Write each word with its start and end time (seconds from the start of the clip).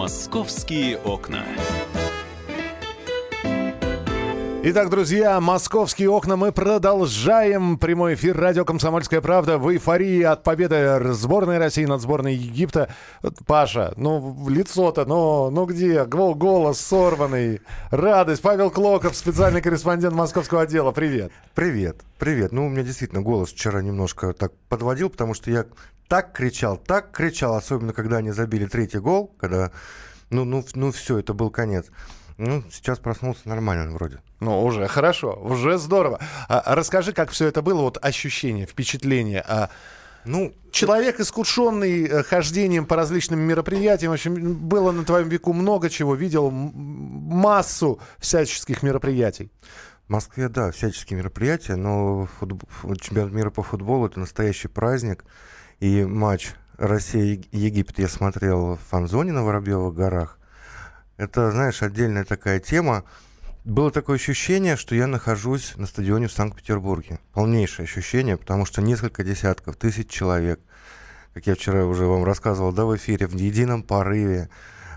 Московские 0.00 0.96
окна. 0.96 1.44
Итак, 4.62 4.88
друзья, 4.88 5.38
московские 5.42 6.08
окна 6.08 6.36
мы 6.36 6.52
продолжаем. 6.52 7.76
Прямой 7.76 8.14
эфир 8.14 8.34
радио 8.34 8.64
«Комсомольская 8.64 9.20
правда» 9.20 9.58
в 9.58 9.70
эйфории 9.70 10.22
от 10.22 10.42
победы 10.42 11.12
сборной 11.12 11.58
России 11.58 11.84
над 11.84 12.00
сборной 12.00 12.34
Египта. 12.34 12.88
Паша, 13.46 13.92
ну 13.98 14.48
лицо-то, 14.48 15.04
ну, 15.04 15.50
ну 15.50 15.66
где? 15.66 16.06
Голос 16.06 16.80
сорванный, 16.80 17.60
радость. 17.90 18.40
Павел 18.40 18.70
Клоков, 18.70 19.14
специальный 19.14 19.60
корреспондент 19.60 20.14
московского 20.14 20.62
отдела. 20.62 20.92
Привет. 20.92 21.30
Привет, 21.54 22.00
привет. 22.18 22.52
Ну, 22.52 22.64
у 22.64 22.68
меня 22.70 22.84
действительно 22.84 23.20
голос 23.20 23.50
вчера 23.50 23.82
немножко 23.82 24.32
так 24.32 24.52
подводил, 24.70 25.10
потому 25.10 25.34
что 25.34 25.50
я 25.50 25.66
так 26.10 26.32
кричал, 26.32 26.76
так 26.76 27.12
кричал, 27.12 27.54
особенно 27.54 27.92
когда 27.92 28.16
они 28.16 28.32
забили 28.32 28.66
третий 28.66 28.98
гол, 28.98 29.32
когда, 29.38 29.70
ну, 30.28 30.44
ну, 30.44 30.64
ну 30.74 30.90
все, 30.90 31.18
это 31.18 31.34
был 31.34 31.50
конец. 31.50 31.86
Ну, 32.36 32.64
сейчас 32.68 32.98
проснулся 32.98 33.48
нормально 33.48 33.92
вроде. 33.92 34.18
Ну, 34.40 34.60
уже 34.64 34.88
хорошо, 34.88 35.38
уже 35.40 35.78
здорово. 35.78 36.18
А, 36.48 36.58
а 36.58 36.74
расскажи, 36.74 37.12
как 37.12 37.30
все 37.30 37.46
это 37.46 37.62
было, 37.62 37.82
вот 37.82 37.96
ощущение, 38.02 38.66
впечатление. 38.66 39.44
А, 39.46 39.70
ну, 40.24 40.52
человек, 40.72 41.20
искушенный 41.20 42.06
э, 42.06 42.22
хождением 42.24 42.86
по 42.86 42.96
различным 42.96 43.38
мероприятиям, 43.38 44.10
в 44.10 44.14
общем, 44.14 44.56
было 44.56 44.90
на 44.90 45.04
твоем 45.04 45.28
веку 45.28 45.52
много 45.52 45.88
чего, 45.88 46.16
видел 46.16 46.50
массу 46.50 48.00
всяческих 48.18 48.82
мероприятий. 48.82 49.52
В 50.08 50.12
Москве, 50.12 50.48
да, 50.48 50.72
всяческие 50.72 51.20
мероприятия, 51.20 51.76
но 51.76 52.26
футбол, 52.40 52.68
чемпионат 52.96 53.32
мира 53.32 53.50
по 53.50 53.62
футболу 53.62 54.06
это 54.06 54.18
настоящий 54.18 54.66
праздник. 54.66 55.24
И 55.80 56.04
матч 56.04 56.52
Россия-Египет 56.76 57.98
я 57.98 58.08
смотрел 58.08 58.76
в 58.76 58.80
фан-зоне 58.90 59.32
на 59.32 59.42
Воробьевых 59.42 59.94
горах. 59.94 60.38
Это, 61.16 61.50
знаешь, 61.50 61.82
отдельная 61.82 62.24
такая 62.24 62.60
тема. 62.60 63.04
Было 63.64 63.90
такое 63.90 64.16
ощущение, 64.16 64.76
что 64.76 64.94
я 64.94 65.06
нахожусь 65.06 65.72
на 65.76 65.86
стадионе 65.86 66.28
в 66.28 66.32
Санкт-Петербурге. 66.32 67.18
Полнейшее 67.32 67.84
ощущение, 67.84 68.36
потому 68.36 68.66
что 68.66 68.82
несколько 68.82 69.24
десятков, 69.24 69.76
тысяч 69.76 70.10
человек, 70.10 70.60
как 71.32 71.46
я 71.46 71.54
вчера 71.54 71.86
уже 71.86 72.04
вам 72.04 72.24
рассказывал, 72.24 72.72
да, 72.72 72.84
в 72.84 72.94
эфире, 72.96 73.26
в 73.26 73.34
едином 73.34 73.82
порыве, 73.82 74.50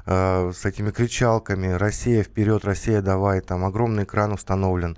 э, 0.05 0.51
с 0.53 0.65
этими 0.65 0.91
кричалками 0.91 1.67
«Россия 1.67 2.23
вперед, 2.23 2.65
Россия 2.65 3.01
давай», 3.01 3.39
там 3.39 3.63
огромный 3.63 4.03
экран 4.03 4.33
установлен. 4.33 4.97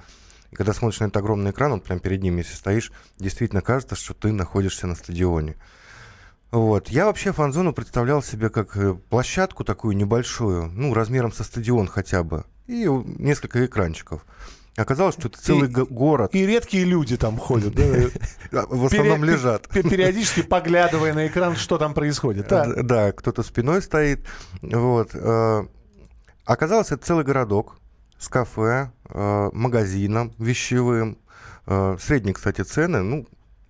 И 0.56 0.58
когда 0.58 0.72
смотришь 0.72 1.02
на 1.02 1.06
этот 1.08 1.18
огромный 1.18 1.52
экран, 1.52 1.74
вот 1.74 1.84
прям 1.84 2.00
перед 2.00 2.24
ним, 2.24 2.38
если 2.38 2.56
стоишь, 2.56 2.94
действительно 3.18 3.62
кажется, 3.62 3.96
что 3.96 4.14
ты 4.14 4.32
находишься 4.32 4.88
на 4.88 4.96
стадионе. 4.96 5.58
Вот. 6.50 6.88
Я 6.88 7.08
вообще 7.08 7.34
фан-зону 7.34 7.74
представлял 7.74 8.24
себе 8.24 8.50
как 8.50 8.78
э, 8.78 8.94
площадку 8.94 9.66
такую 9.66 9.98
небольшую, 9.98 10.72
ну, 10.72 10.94
размером 10.94 11.34
со 11.34 11.44
стадион 11.44 11.88
хотя 11.88 12.24
бы, 12.24 12.46
и 12.68 12.88
несколько 12.88 13.66
экранчиков. 13.66 14.26
Оказалось, 14.78 15.16
что 15.16 15.28
это 15.28 15.42
целый 15.42 15.70
и, 15.70 15.74
город. 15.74 16.34
И 16.34 16.46
редкие 16.46 16.86
люди 16.86 17.18
там 17.18 17.38
ходят. 17.38 17.74
В 18.52 18.86
основном 18.86 19.26
лежат. 19.26 19.68
Периодически 19.68 20.42
поглядывая 20.42 21.14
на 21.14 21.28
экран, 21.28 21.58
что 21.58 21.78
там 21.78 21.94
происходит. 21.94 22.48
Да, 22.48 23.12
кто-то 23.12 23.44
спиной 23.44 23.82
стоит. 23.82 24.26
Вот. 24.62 25.10
Э, 25.16 25.66
оказалось, 26.46 26.94
это 26.94 27.06
целый 27.06 27.26
городок 27.26 27.76
с 28.18 28.30
кафе, 28.30 28.92
э, 29.10 29.50
магазином 29.54 30.34
вещевым. 30.40 31.18
Средние, 32.00 32.36
кстати, 32.36 32.62
цены, 32.62 33.02
ну, 33.02 33.26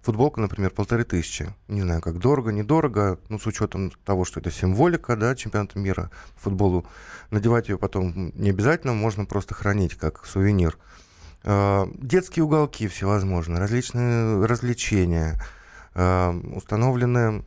Футболка, 0.05 0.39
например, 0.39 0.69
полторы 0.69 1.03
тысячи. 1.03 1.51
Не 1.67 1.81
знаю, 1.81 1.99
как 1.99 2.19
дорого, 2.19 2.51
недорого. 2.51 3.17
Ну, 3.27 3.39
с 3.39 3.47
учетом 3.47 3.91
того, 4.05 4.23
что 4.23 4.39
это 4.39 4.51
символика, 4.51 5.15
да, 5.15 5.33
чемпионата 5.35 5.79
мира 5.79 6.11
футболу. 6.35 6.85
Надевать 7.31 7.69
ее 7.69 7.79
потом 7.79 8.31
не 8.35 8.51
обязательно, 8.51 8.93
можно 8.93 9.25
просто 9.25 9.55
хранить 9.55 9.95
как 9.95 10.23
сувенир. 10.27 10.77
Э, 11.43 11.87
детские 11.95 12.45
уголки 12.45 12.87
всевозможные, 12.87 13.59
различные 13.59 14.45
развлечения, 14.45 15.41
э, 15.95 16.29
установлены 16.53 17.43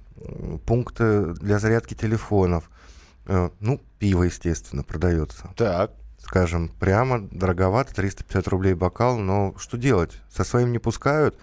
пункты 0.67 1.35
для 1.35 1.61
зарядки 1.61 1.95
телефонов. 1.95 2.71
Э, 3.27 3.51
ну, 3.61 3.81
пиво, 4.01 4.25
естественно, 4.25 4.83
продается. 4.83 5.49
Так. 5.57 5.93
Скажем, 6.29 6.69
прямо 6.79 7.21
дороговато, 7.31 7.95
350 7.95 8.49
рублей 8.49 8.75
бокал, 8.75 9.17
но 9.17 9.55
что 9.57 9.79
делать? 9.79 10.13
Со 10.31 10.45
своим 10.45 10.73
не 10.73 10.79
пускают, 10.79 11.35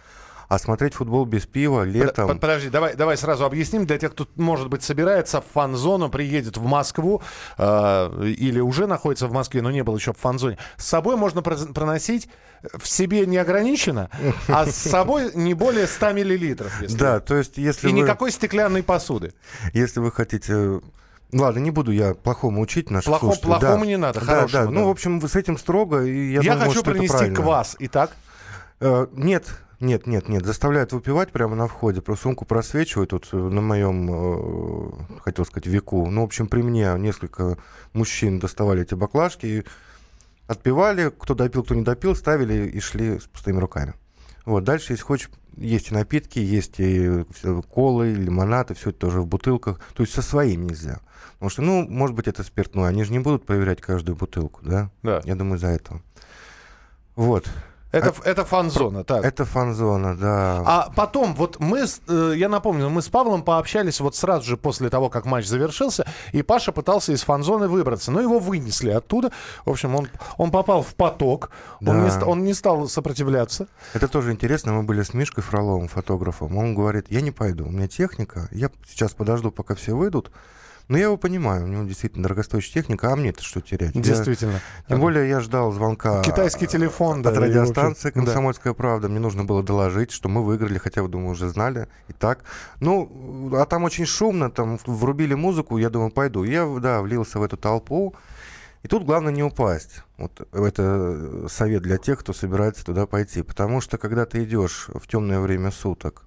а 0.48 0.60
смотреть 0.60 0.94
футбол 0.94 1.26
без 1.26 1.48
пива 1.48 1.82
летом... 1.82 2.28
Под, 2.28 2.40
подожди, 2.40 2.70
давай, 2.70 2.96
давай 2.96 3.18
сразу 3.18 3.46
объясним 3.46 3.88
для 3.88 3.98
тех, 3.98 4.12
кто, 4.12 4.28
может 4.36 4.70
быть, 4.70 4.84
собирается 4.84 5.42
в 5.42 5.46
фан-зону, 5.52 6.10
приедет 6.10 6.58
в 6.58 6.66
Москву 6.66 7.24
э, 7.58 8.26
или 8.38 8.60
уже 8.60 8.86
находится 8.86 9.26
в 9.26 9.32
Москве, 9.32 9.64
но 9.64 9.72
не 9.72 9.84
был 9.84 9.96
еще 9.96 10.14
в 10.14 10.20
фан-зоне. 10.20 10.60
С 10.78 10.86
собой 10.86 11.16
можно 11.16 11.42
проносить 11.42 12.30
в 12.78 12.88
себе 12.88 13.26
не 13.26 13.38
ограничено, 13.38 14.12
а 14.48 14.68
с 14.68 14.76
собой 14.76 15.32
не 15.34 15.56
более 15.56 15.88
100 15.88 16.12
миллилитров. 16.12 16.80
Если 16.80 16.96
да, 16.96 17.20
то 17.20 17.36
есть 17.36 17.58
если 17.58 17.90
И 17.90 17.92
вы... 17.92 18.02
никакой 18.02 18.32
стеклянной 18.32 18.84
посуды. 18.84 19.34
Если 19.74 20.00
вы 20.00 20.12
хотите 20.12 20.80
Ладно, 21.36 21.60
не 21.60 21.72
буду 21.72 21.92
я 21.92 22.14
плохому 22.14 22.62
учить 22.62 22.90
наших 22.90 23.10
Плохом, 23.10 23.30
слушателей. 23.34 23.60
Плохому 23.60 23.84
да. 23.84 23.86
не 23.86 23.98
надо, 23.98 24.20
хорошему. 24.22 24.48
Да, 24.48 24.60
да. 24.60 24.66
да. 24.66 24.72
Ну, 24.72 24.88
в 24.88 24.90
общем, 24.90 25.22
с 25.22 25.36
этим 25.36 25.58
строго. 25.58 26.06
И 26.06 26.32
я 26.32 26.42
я 26.42 26.54
думаю, 26.54 26.70
хочу 26.70 26.84
принести 26.84 27.30
квас. 27.32 27.76
Итак? 27.80 28.12
Э, 28.80 29.08
нет, 29.12 29.46
нет, 29.82 30.08
нет, 30.08 30.30
нет, 30.30 30.46
заставляют 30.46 30.94
выпивать 30.94 31.34
прямо 31.34 31.58
на 31.58 31.68
входе. 31.68 32.02
Просто 32.02 32.24
сумку 32.24 32.46
просвечивают 32.46 33.10
тут 33.10 33.28
э, 33.34 33.36
на 33.36 33.60
моем, 33.60 34.10
э, 34.10 35.20
хотел 35.24 35.46
сказать, 35.46 35.68
веку. 35.68 36.10
Ну, 36.10 36.22
в 36.22 36.24
общем, 36.24 36.48
при 36.48 36.62
мне 36.62 36.94
несколько 36.98 37.58
мужчин 37.92 38.40
доставали 38.40 38.84
эти 38.84 38.94
баклажки 38.94 39.46
и 39.46 39.64
отпивали. 40.48 41.12
Кто 41.20 41.34
допил, 41.34 41.64
кто 41.64 41.76
не 41.76 41.84
допил, 41.84 42.16
ставили 42.16 42.70
и 42.70 42.80
шли 42.80 43.20
с 43.20 43.24
пустыми 43.24 43.60
руками. 43.60 43.94
Вот, 44.46 44.64
дальше, 44.64 44.94
если 44.94 45.04
хочешь, 45.04 45.30
есть 45.58 45.92
и 45.92 45.94
напитки, 45.94 46.40
есть 46.40 46.76
и 46.80 47.26
колы, 47.70 48.14
лимонад, 48.14 48.72
и 48.72 48.74
все 48.74 48.90
это 48.90 49.00
тоже 49.00 49.22
в 49.22 49.28
бутылках. 49.28 49.80
То 49.94 50.04
есть 50.04 50.14
со 50.14 50.22
своим 50.22 50.68
нельзя. 50.68 51.00
Потому 51.34 51.50
что, 51.50 51.62
ну, 51.62 51.88
может 51.88 52.16
быть, 52.16 52.28
это 52.28 52.44
спиртное. 52.44 52.88
Они 52.88 53.04
же 53.04 53.12
не 53.12 53.20
будут 53.20 53.46
проверять 53.46 53.82
каждую 53.82 54.16
бутылку, 54.16 54.62
да? 54.64 54.90
Да. 55.04 55.22
Я 55.26 55.36
думаю, 55.36 55.60
за 55.60 55.68
этого. 55.68 56.02
Вот. 57.16 57.50
Это, 57.96 58.14
а, 58.24 58.30
это 58.30 58.46
фан-зона, 58.46 59.04
так. 59.04 59.24
Это 59.24 59.46
фан-зона, 59.46 60.18
да. 60.18 60.64
А 60.66 60.92
потом, 60.96 61.34
вот 61.34 61.60
мы, 61.60 61.86
э, 62.08 62.34
я 62.36 62.50
напомню, 62.50 62.90
мы 62.90 63.02
с 63.02 63.08
Павлом 63.08 63.42
пообщались 63.42 64.02
вот 64.02 64.16
сразу 64.16 64.44
же 64.46 64.58
после 64.58 64.90
того, 64.90 65.10
как 65.10 65.26
матч 65.26 65.46
завершился, 65.46 66.06
и 66.34 66.42
Паша 66.42 66.72
пытался 66.74 67.14
из 67.14 67.24
фан-зоны 67.24 67.70
выбраться, 67.70 68.12
но 68.12 68.20
его 68.20 68.40
вынесли 68.40 68.90
оттуда. 68.90 69.32
В 69.66 69.70
общем, 69.70 69.96
он, 69.96 70.10
он 70.38 70.52
попал 70.52 70.84
в 70.84 70.94
поток, 70.96 71.52
да. 71.80 71.92
он, 71.92 72.04
не, 72.04 72.24
он 72.24 72.44
не 72.44 72.54
стал 72.54 72.90
сопротивляться. 72.90 73.68
Это 73.94 74.10
тоже 74.10 74.34
интересно, 74.34 74.74
мы 74.74 74.84
были 74.84 75.02
с 75.02 75.14
Мишкой 75.14 75.44
Фроловым, 75.44 75.88
фотографом, 75.88 76.58
он 76.58 76.76
говорит, 76.76 77.06
я 77.10 77.22
не 77.22 77.32
пойду, 77.32 77.66
у 77.66 77.72
меня 77.72 77.88
техника, 77.88 78.50
я 78.52 78.70
сейчас 78.88 79.14
подожду, 79.14 79.52
пока 79.52 79.74
все 79.74 79.96
выйдут, 79.96 80.32
но 80.88 80.98
я 80.98 81.06
его 81.06 81.18
понимаю, 81.18 81.66
у 81.66 81.68
него 81.68 81.84
действительно 81.84 82.24
дорогостоящая 82.24 82.74
техника, 82.74 83.12
а 83.12 83.16
мне-то 83.16 83.44
что 83.44 83.62
терять? 83.62 83.94
Действительно. 83.94 84.54
Я, 84.54 84.90
тем 84.90 85.00
более 85.00 85.28
я 85.28 85.40
ждал 85.40 85.72
звонка 85.72 86.22
Китайский 86.22 86.68
телефон, 86.68 87.26
от 87.26 87.34
да, 87.34 87.40
радиостанции 87.40 88.12
«Комсомольская 88.12 88.74
да. 88.74 88.78
правда». 88.78 89.10
Мне 89.10 89.20
нужно 89.20 89.44
было 89.46 89.64
доложить, 89.64 90.12
что 90.12 90.30
мы 90.30 90.44
выиграли, 90.44 90.78
хотя, 90.78 91.02
бы, 91.02 91.10
думаю, 91.10 91.32
уже 91.32 91.50
знали 91.50 91.88
и 92.08 92.14
так. 92.14 92.44
Ну, 92.80 93.52
а 93.56 93.66
там 93.66 93.84
очень 93.84 94.06
шумно, 94.06 94.52
там 94.52 94.78
врубили 94.86 95.34
музыку, 95.34 95.78
я 95.78 95.90
думаю, 95.90 96.12
пойду. 96.12 96.44
Я, 96.44 96.68
да, 96.80 97.02
влился 97.02 97.40
в 97.40 97.44
эту 97.44 97.58
толпу. 97.58 98.16
И 98.84 98.88
тут 98.88 99.04
главное 99.04 99.34
не 99.34 99.42
упасть. 99.42 100.04
Вот 100.18 100.48
это 100.54 101.48
совет 101.50 101.82
для 101.82 101.98
тех, 101.98 102.20
кто 102.20 102.34
собирается 102.34 102.86
туда 102.86 103.08
пойти. 103.08 103.42
Потому 103.42 103.82
что 103.82 103.98
когда 103.98 104.28
ты 104.28 104.44
идешь 104.44 104.90
в 104.94 105.08
темное 105.08 105.40
время 105.40 105.72
суток 105.72 106.26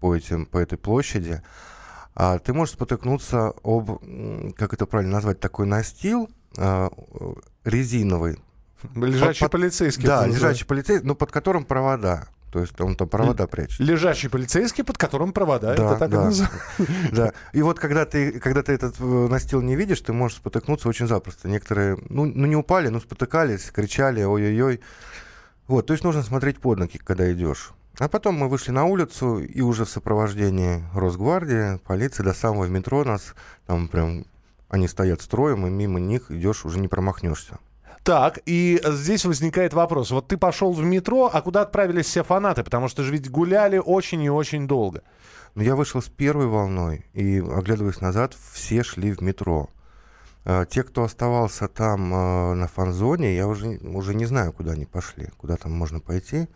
по, 0.00 0.16
этим, 0.16 0.46
по 0.46 0.58
этой 0.58 0.76
площади, 0.76 1.40
а, 2.14 2.38
ты 2.38 2.52
можешь 2.52 2.74
спотыкнуться 2.74 3.54
об, 3.62 4.00
как 4.56 4.74
это 4.74 4.86
правильно 4.86 5.14
назвать, 5.14 5.40
такой 5.40 5.66
настил 5.66 6.28
а, 6.58 6.90
резиновый. 7.64 8.38
Лежачий 8.94 9.40
под, 9.40 9.52
полицейский. 9.52 10.04
Да, 10.04 10.26
лежачий 10.26 10.64
полицейский, 10.64 11.06
но 11.06 11.14
под 11.14 11.30
которым 11.30 11.64
провода. 11.64 12.28
То 12.50 12.58
есть 12.58 12.80
он 12.80 12.96
там 12.96 13.08
провода 13.08 13.46
прячет. 13.46 13.78
Лежачий 13.78 14.28
полицейский, 14.28 14.82
под 14.82 14.98
которым 14.98 15.32
провода. 15.32 15.74
Да, 15.76 15.84
это 15.84 15.96
так 15.96 16.10
да, 16.10 16.30
и 16.30 17.12
Да. 17.12 17.32
И 17.52 17.62
вот 17.62 17.78
когда 17.78 18.04
ты, 18.06 18.40
когда 18.40 18.62
ты 18.62 18.72
этот 18.72 18.96
э, 18.98 19.04
настил 19.04 19.62
не 19.62 19.76
видишь, 19.76 20.00
ты 20.00 20.12
можешь 20.12 20.38
спотыкнуться 20.38 20.88
очень 20.88 21.06
запросто. 21.06 21.48
Некоторые, 21.48 21.96
ну, 22.08 22.24
ну 22.24 22.46
не 22.46 22.56
упали, 22.56 22.88
но 22.88 22.98
спотыкались, 22.98 23.70
кричали, 23.70 24.22
ой-ой-ой. 24.24 24.80
Вот, 25.68 25.86
то 25.86 25.92
есть 25.92 26.02
нужно 26.02 26.24
смотреть 26.24 26.58
под 26.58 26.78
ноги, 26.78 26.98
когда 26.98 27.32
идешь. 27.32 27.70
А 27.98 28.08
потом 28.08 28.36
мы 28.36 28.48
вышли 28.48 28.70
на 28.70 28.84
улицу, 28.84 29.40
и 29.40 29.60
уже 29.60 29.84
в 29.84 29.90
сопровождении 29.90 30.82
Росгвардии, 30.94 31.78
полиции, 31.78 32.22
до 32.22 32.32
самого 32.32 32.66
метро 32.66 33.04
нас, 33.04 33.34
там 33.66 33.88
прям, 33.88 34.24
они 34.68 34.88
стоят 34.88 35.20
строем, 35.20 35.66
и 35.66 35.70
мимо 35.70 36.00
них 36.00 36.30
идешь, 36.30 36.64
уже 36.64 36.78
не 36.78 36.88
промахнешься. 36.88 37.58
Так, 38.02 38.38
и 38.46 38.80
здесь 38.84 39.26
возникает 39.26 39.74
вопрос. 39.74 40.10
Вот 40.10 40.28
ты 40.28 40.38
пошел 40.38 40.72
в 40.72 40.82
метро, 40.82 41.30
а 41.32 41.42
куда 41.42 41.62
отправились 41.62 42.06
все 42.06 42.24
фанаты? 42.24 42.64
Потому 42.64 42.88
что 42.88 43.02
же 43.02 43.12
ведь 43.12 43.30
гуляли 43.30 43.76
очень 43.76 44.22
и 44.22 44.30
очень 44.30 44.66
долго. 44.66 45.02
Ну, 45.54 45.62
я 45.62 45.76
вышел 45.76 46.00
с 46.00 46.08
первой 46.08 46.46
волной, 46.46 47.04
и, 47.12 47.40
оглядываясь 47.40 48.00
назад, 48.00 48.34
все 48.52 48.82
шли 48.82 49.12
в 49.12 49.20
метро. 49.20 49.68
А, 50.44 50.64
те, 50.64 50.82
кто 50.82 51.02
оставался 51.02 51.68
там 51.68 52.12
а, 52.14 52.54
на 52.54 52.68
фан-зоне, 52.68 53.36
я 53.36 53.46
уже, 53.46 53.78
уже 53.82 54.14
не 54.14 54.24
знаю, 54.24 54.52
куда 54.52 54.72
они 54.72 54.86
пошли, 54.86 55.28
куда 55.36 55.56
там 55.56 55.72
можно 55.72 56.00
пойти. 56.00 56.48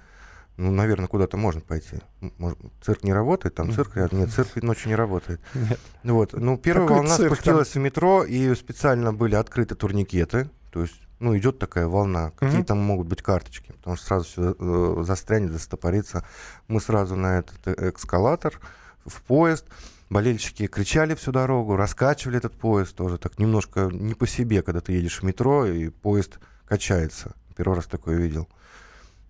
Ну, 0.57 0.71
наверное, 0.71 1.09
куда-то 1.09 1.37
можно 1.37 1.61
пойти. 1.61 1.97
Может, 2.39 2.59
цирк 2.81 3.03
не 3.03 3.13
работает, 3.13 3.55
там 3.57 3.73
цирк 3.73 3.97
рядом. 3.97 4.21
Нет, 4.21 4.31
цирк 4.31 4.55
ночью 4.63 4.89
не 4.89 4.95
работает. 4.95 5.41
Нет. 5.55 5.81
Вот. 6.05 6.33
Ну, 6.33 6.57
первая 6.57 6.87
Какой 6.87 7.01
волна 7.03 7.17
цирк? 7.17 7.33
спустилась 7.35 7.75
в 7.75 7.79
метро, 7.79 8.25
и 8.25 8.55
специально 8.55 9.13
были 9.13 9.35
открыты 9.35 9.75
турникеты. 9.75 10.49
То 10.71 10.83
есть, 10.83 10.95
ну, 11.19 11.37
идет 11.37 11.59
такая 11.59 11.89
волна. 11.89 12.31
Какие 12.33 12.59
Мгм. 12.59 12.65
там 12.67 12.79
могут 12.79 13.09
быть 13.09 13.21
карточки? 13.23 13.73
Потому 13.73 13.97
что 13.97 14.07
сразу 14.07 14.25
все 14.27 15.03
застрянет, 15.03 15.51
застопорится. 15.51 16.25
Мы 16.69 16.81
сразу 16.81 17.17
на 17.17 17.39
этот 17.39 17.59
э, 17.67 17.91
эскалатор, 17.97 18.61
в 19.05 19.23
поезд. 19.23 19.67
Болельщики 20.11 20.67
кричали 20.69 21.15
всю 21.17 21.33
дорогу, 21.33 21.75
раскачивали 21.77 22.37
этот 22.37 22.57
поезд 22.57 22.95
тоже. 22.95 23.19
Так 23.19 23.39
немножко 23.41 23.89
не 23.91 24.15
по 24.15 24.27
себе, 24.29 24.63
когда 24.63 24.81
ты 24.81 24.93
едешь 24.93 25.21
в 25.21 25.25
метро, 25.25 25.67
и 25.67 25.89
поезд 25.89 26.39
качается. 26.67 27.35
Первый 27.57 27.75
раз 27.77 27.87
такое 27.87 28.17
видел. 28.19 28.49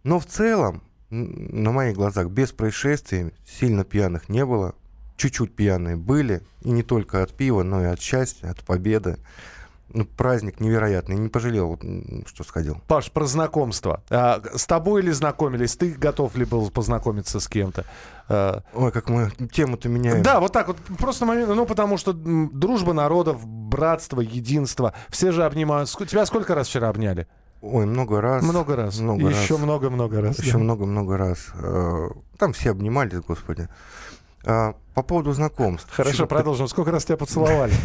Но 0.02 0.18
в 0.20 0.26
целом, 0.26 0.82
на 1.10 1.70
моих 1.70 1.96
глазах, 1.96 2.28
без 2.28 2.52
происшествий, 2.52 3.32
сильно 3.46 3.84
пьяных 3.84 4.28
не 4.28 4.44
было. 4.44 4.74
Чуть-чуть 5.16 5.54
пьяные 5.54 5.96
были. 5.96 6.42
И 6.62 6.70
не 6.70 6.82
только 6.82 7.22
от 7.22 7.32
пива, 7.32 7.62
но 7.62 7.82
и 7.82 7.86
от 7.86 8.00
счастья, 8.00 8.50
от 8.50 8.64
победы. 8.64 9.18
Ну, 9.90 10.04
праздник 10.04 10.58
невероятный. 10.58 11.14
Не 11.14 11.28
пожалел, 11.28 11.78
что 12.26 12.42
сходил. 12.42 12.80
Паш, 12.88 13.12
про 13.12 13.26
знакомство. 13.26 14.02
А, 14.10 14.42
с 14.54 14.66
тобой 14.66 15.02
ли 15.02 15.12
знакомились? 15.12 15.76
Ты 15.76 15.92
готов 15.92 16.34
ли 16.36 16.44
был 16.44 16.68
познакомиться 16.70 17.38
с 17.38 17.46
кем-то? 17.46 17.84
А, 18.28 18.62
Ой, 18.72 18.90
как 18.90 19.08
мы 19.08 19.30
тему-то 19.52 19.88
меняем. 19.88 20.24
Да, 20.24 20.40
вот 20.40 20.52
так 20.52 20.66
вот. 20.66 20.78
Просто 20.98 21.26
момент, 21.26 21.48
ну, 21.54 21.64
потому 21.64 21.96
что 21.96 22.12
дружба 22.12 22.92
народов, 22.92 23.46
братство, 23.46 24.20
единство. 24.20 24.94
Все 25.10 25.30
же 25.30 25.44
обнимают. 25.44 25.88
Тебя 25.90 26.26
сколько 26.26 26.56
раз 26.56 26.66
вчера 26.66 26.88
обняли? 26.88 27.28
Ой, 27.64 27.86
много 27.86 28.20
раз. 28.20 28.42
Много 28.44 28.76
раз. 28.76 28.98
Много 28.98 29.30
Еще 29.30 29.56
много-много 29.56 30.20
раз. 30.20 30.38
Еще 30.38 30.58
много-много 30.58 31.16
раз. 31.16 31.46
Э, 31.54 32.10
Там 32.36 32.52
все 32.52 32.70
обнимались, 32.70 33.20
господи. 33.20 33.68
А, 34.44 34.74
По 34.92 35.02
поводу 35.02 35.32
знакомств. 35.32 35.88
Хорошо, 35.90 36.26
продолжим. 36.26 36.68
Сколько 36.68 36.90
раз 36.90 37.06
тебя 37.06 37.16
поцеловали? 37.16 37.72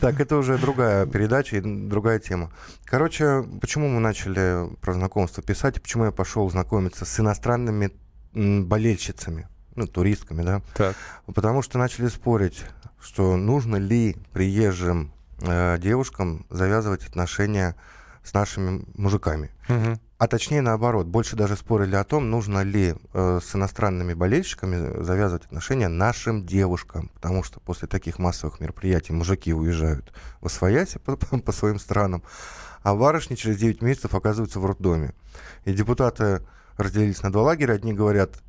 Так, 0.00 0.20
это 0.20 0.36
уже 0.36 0.58
другая 0.58 1.06
передача 1.06 1.56
и 1.56 1.60
другая 1.60 2.18
тема. 2.18 2.50
Короче, 2.84 3.44
почему 3.60 3.88
мы 3.88 4.00
начали 4.00 4.68
про 4.80 4.92
знакомство 4.94 5.42
писать, 5.42 5.76
и 5.76 5.80
почему 5.80 6.04
я 6.04 6.10
пошел 6.10 6.48
знакомиться 6.50 7.04
с 7.04 7.20
иностранными 7.20 7.92
болельщицами, 8.32 9.48
ну, 9.76 9.86
туристками, 9.86 10.42
да? 10.42 10.62
Так. 10.74 10.96
Потому 11.32 11.62
что 11.62 11.78
начали 11.78 12.08
спорить, 12.08 12.64
что 13.00 13.36
нужно 13.36 13.76
ли 13.76 14.16
приезжим 14.32 15.12
э, 15.40 15.78
девушкам 15.78 16.46
завязывать 16.50 17.06
отношения 17.06 17.70
с 17.70 17.76
нашими 18.34 18.84
мужиками. 18.94 19.50
Мгм. 19.68 19.98
А 20.18 20.28
точнее 20.28 20.60
наоборот, 20.60 21.06
больше 21.08 21.34
даже 21.34 21.56
спорили 21.56 21.96
о 21.96 22.04
том, 22.04 22.30
нужно 22.30 22.62
ли 22.62 22.94
э, 23.12 23.40
с 23.42 23.56
иностранными 23.56 24.14
болельщиками 24.14 25.02
завязывать 25.02 25.46
отношения 25.46 25.88
нашим 25.88 26.46
девушкам. 26.46 27.10
Потому 27.14 27.42
что 27.42 27.58
после 27.58 27.88
таких 27.88 28.20
массовых 28.20 28.60
мероприятий 28.60 29.12
мужики 29.12 29.52
уезжают 29.52 30.12
в 30.40 30.46
Освояси 30.46 30.98
по, 30.98 31.16
по- 31.16 31.38
по 31.40 31.50
своим 31.52 31.80
странам, 31.80 32.22
а 32.84 32.94
барышни 32.94 33.34
через 33.34 33.56
9 33.58 33.82
месяцев 33.82 34.14
оказываются 34.14 34.60
в 34.60 34.66
роддоме. 34.66 35.12
И 35.64 35.72
депутаты 35.72 36.42
разделились 36.76 37.22
на 37.22 37.32
два 37.32 37.42
лагеря. 37.42 37.72
Одни 37.74 37.92
говорят, 37.92 38.40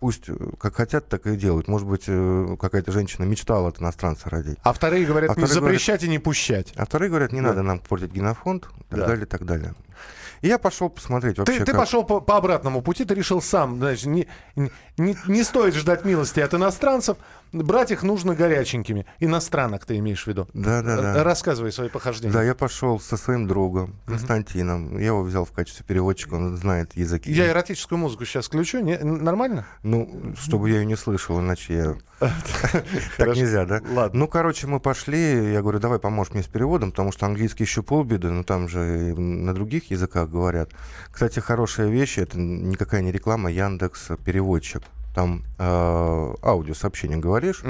пусть 0.00 0.28
э, 0.28 0.34
как 0.58 0.76
хотят, 0.76 1.08
так 1.08 1.26
и 1.26 1.36
делают. 1.36 1.68
Может 1.68 1.88
быть, 1.88 2.04
э, 2.08 2.56
какая-то 2.60 2.92
женщина 2.92 3.24
мечтала 3.24 3.68
от 3.68 3.80
иностранца 3.80 4.28
родить. 4.30 4.58
А 4.62 4.72
вторые 4.72 5.06
говорят, 5.06 5.30
А 5.30 5.34
не 5.34 5.46
вторые 5.46 5.60
говорят- 5.60 5.80
запрещать 5.80 6.02
и 6.02 6.08
не 6.08 6.18
пущать. 6.18 6.72
А 6.76 6.84
вторые 6.84 7.08
говорят, 7.08 7.32
не 7.32 7.40
Да. 7.40 7.48
надо 7.48 7.62
нам 7.62 7.78
портить 7.78 8.12
генофонд, 8.12 8.68
так 8.90 9.00
Да. 9.00 9.06
далее, 9.06 9.26
так 9.26 9.44
далее. 9.44 9.74
И 10.42 10.48
я 10.48 10.58
пошел 10.58 10.90
посмотреть 10.90 11.38
вообще, 11.38 11.60
Ты, 11.60 11.64
ты 11.64 11.72
как- 11.72 11.80
пошел 11.80 12.04
по, 12.04 12.20
по 12.20 12.36
обратному 12.36 12.82
пути, 12.82 13.06
ты 13.06 13.14
решил 13.14 13.40
сам, 13.40 13.78
знаешь, 13.78 14.04
не, 14.04 14.26
не, 14.56 14.70
не- 14.98 15.16
не 15.26 15.42
стоит 15.42 15.74
ждать 15.74 16.04
милости 16.04 16.40
от 16.40 16.52
иностранцев, 16.52 17.16
брать 17.62 17.90
их 17.90 18.02
нужно 18.02 18.34
горяченькими. 18.34 19.06
Иностранок 19.20 19.84
ты 19.84 19.98
имеешь 19.98 20.24
в 20.24 20.26
виду. 20.26 20.48
Да, 20.54 20.82
да, 20.82 21.00
да. 21.00 21.24
Рассказывай 21.24 21.72
свои 21.72 21.88
похождения. 21.88 22.32
Да, 22.32 22.42
я 22.42 22.54
пошел 22.54 23.00
со 23.00 23.16
своим 23.16 23.46
другом 23.46 23.94
Константином. 24.06 24.98
Я 24.98 25.06
его 25.06 25.22
взял 25.22 25.44
в 25.44 25.52
качестве 25.52 25.84
переводчика, 25.86 26.34
он 26.34 26.56
знает 26.56 26.96
языки. 26.96 27.32
Я 27.32 27.48
эротическую 27.50 27.98
музыку 27.98 28.24
сейчас 28.24 28.46
включу, 28.46 28.80
не, 28.80 28.98
нормально? 28.98 29.66
Ну, 29.82 30.34
чтобы 30.36 30.70
я 30.70 30.78
ее 30.78 30.86
не 30.86 30.96
слышал, 30.96 31.40
иначе 31.40 31.74
я... 31.74 31.96
Так 33.16 33.36
нельзя, 33.36 33.64
да? 33.64 33.80
Ладно. 33.90 34.20
Ну, 34.20 34.28
короче, 34.28 34.66
мы 34.66 34.80
пошли, 34.80 35.52
я 35.52 35.62
говорю, 35.62 35.78
давай 35.78 35.98
поможешь 35.98 36.32
мне 36.34 36.42
с 36.42 36.46
переводом, 36.46 36.90
потому 36.90 37.12
что 37.12 37.26
английский 37.26 37.64
еще 37.64 37.82
полбеды, 37.82 38.30
но 38.30 38.42
там 38.42 38.68
же 38.68 39.14
на 39.14 39.54
других 39.54 39.90
языках 39.90 40.28
говорят. 40.30 40.70
Кстати, 41.10 41.40
хорошая 41.40 41.88
вещь, 41.88 42.18
это 42.18 42.38
никакая 42.38 43.02
не 43.02 43.12
реклама, 43.12 43.50
Яндекс 43.50 44.08
переводчик. 44.24 44.82
Там 45.14 45.44
э, 45.58 46.34
аудиосообщение 46.42 47.18
говоришь. 47.18 47.62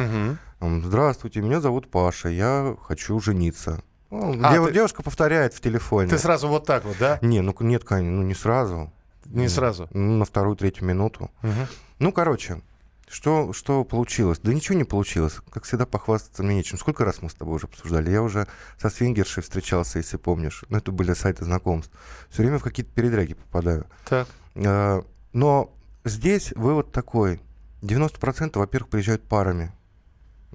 Там, 0.61 0.82
Здравствуйте, 0.82 1.43
меня 1.43 1.61
зовут 1.61 1.91
Паша, 1.91 2.29
я 2.31 2.75
хочу 2.82 3.20
жениться. 3.20 3.82
Ну, 4.11 4.38
А, 4.43 4.52
дев- 4.55 4.67
ты- 4.69 4.73
Девушка 4.73 5.02
повторяет 5.02 5.52
в 5.52 5.61
телефоне. 5.61 6.08
Ты 6.08 6.19
сразу 6.19 6.49
вот 6.49 6.64
так 6.67 6.85
вот, 6.85 6.96
да? 6.99 7.19
Не, 7.20 7.41
ну 7.43 7.55
нет, 7.61 7.85
конечно, 7.85 8.12
ну 8.17 8.23
не 8.23 8.35
сразу. 8.35 8.91
Не 9.26 9.49
сразу. 9.49 9.88
Ну, 9.93 10.17
на 10.19 10.25
вторую, 10.25 10.56
третью 10.56 10.87
минуту. 10.87 11.31
Мгм. 11.43 11.67
Ну, 11.99 12.12
короче, 12.12 12.61
что, 13.08 13.52
что 13.52 13.85
получилось? 13.85 14.38
Да 14.43 14.55
ничего 14.55 14.79
не 14.79 14.85
получилось. 14.85 15.37
Как 15.50 15.64
всегда, 15.64 15.85
похвастаться 15.85 16.43
мне 16.43 16.55
нечем. 16.56 16.79
Сколько 16.79 17.05
раз 17.05 17.20
мы 17.23 17.29
с 17.29 17.35
тобой 17.35 17.56
уже 17.56 17.67
обсуждали? 17.67 18.11
Я 18.11 18.23
уже 18.23 18.47
со 18.81 18.88
свингершей 18.88 19.43
встречался, 19.43 19.99
если 19.99 20.17
помнишь. 20.17 20.64
Ну, 20.70 20.79
это 20.79 20.93
были 20.93 21.12
сайты 21.14 21.44
знакомств. 21.44 21.93
Все 22.31 22.43
время 22.43 22.58
в 22.58 22.62
какие-то 22.62 22.90
передряги 22.93 23.35
попадаю. 23.35 23.87
Так. 24.08 24.29
Э, 24.55 25.02
Но 25.32 25.70
здесь 26.04 26.52
вывод 26.56 26.92
такой. 26.92 27.40
90% 27.82 28.58
во-первых, 28.58 28.90
приезжают 28.90 29.22
парами. 29.22 29.72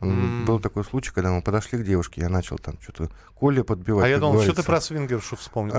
М. 0.01 0.45
Был 0.45 0.59
такой 0.59 0.85
случай, 0.85 1.11
когда 1.11 1.31
мы 1.31 1.41
подошли 1.41 1.77
к 1.77 1.83
девушке, 1.83 2.21
я 2.21 2.29
начал 2.29 2.57
там 2.57 2.75
что-то 2.81 3.09
Коля 3.35 3.63
подбивать. 3.63 4.05
А 4.05 4.07
я 4.07 4.17
думал, 4.17 4.41
что 4.41 4.53
ты 4.53 4.63
про 4.63 4.79
свингершу 4.79 5.35
вспомнил. 5.35 5.75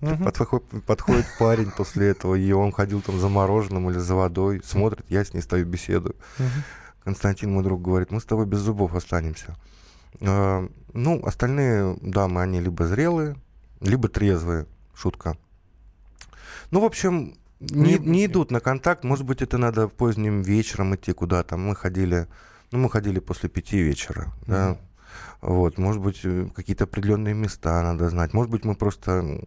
Подходит, 0.86 1.26
парень 1.38 1.70
после 1.70 2.08
этого, 2.08 2.34
и 2.34 2.52
он 2.52 2.70
ходил 2.70 3.00
там 3.00 3.18
за 3.18 3.28
мороженым 3.28 3.90
или 3.90 3.98
за 3.98 4.14
водой, 4.14 4.60
смотрит, 4.64 5.06
я 5.08 5.24
с 5.24 5.32
ней 5.32 5.40
стою, 5.40 5.64
беседую. 5.64 6.16
Мгм. 6.38 6.48
Константин, 7.04 7.52
мой 7.52 7.64
друг, 7.64 7.80
говорит, 7.80 8.10
мы 8.10 8.20
с 8.20 8.24
тобой 8.24 8.44
без 8.44 8.58
зубов 8.58 8.94
останемся. 8.94 9.56
Э, 10.20 10.68
Ну, 10.92 11.24
остальные 11.24 11.96
дамы, 12.02 12.42
они 12.42 12.60
либо 12.60 12.86
зрелые, 12.86 13.36
либо 13.80 14.08
трезвые. 14.08 14.66
Шутка. 14.94 15.38
Ну, 16.70 16.80
в 16.80 16.84
общем, 16.84 17.36
не, 17.60 17.98
Не- 17.98 18.26
идут 18.26 18.50
на 18.50 18.60
контакт. 18.60 19.04
Может 19.04 19.24
быть, 19.26 19.42
это 19.42 19.58
надо 19.58 19.88
поздним 19.88 20.42
вечером 20.42 20.94
идти 20.94 21.12
куда-то. 21.12 21.56
Мы 21.56 21.76
ходили, 21.76 22.26
ну, 22.72 22.78
мы 22.78 22.90
ходили 22.90 23.20
после 23.20 23.48
пяти 23.48 23.78
вечера, 23.78 24.32
да. 24.46 24.78
Вот, 25.40 25.78
может 25.78 26.02
быть, 26.02 26.20
э, 26.24 26.48
какие-то 26.54 26.84
определенные 26.84 27.34
места 27.34 27.82
надо 27.82 28.08
знать. 28.10 28.34
Может 28.34 28.50
быть, 28.50 28.64
мы 28.64 28.74
просто 28.74 29.40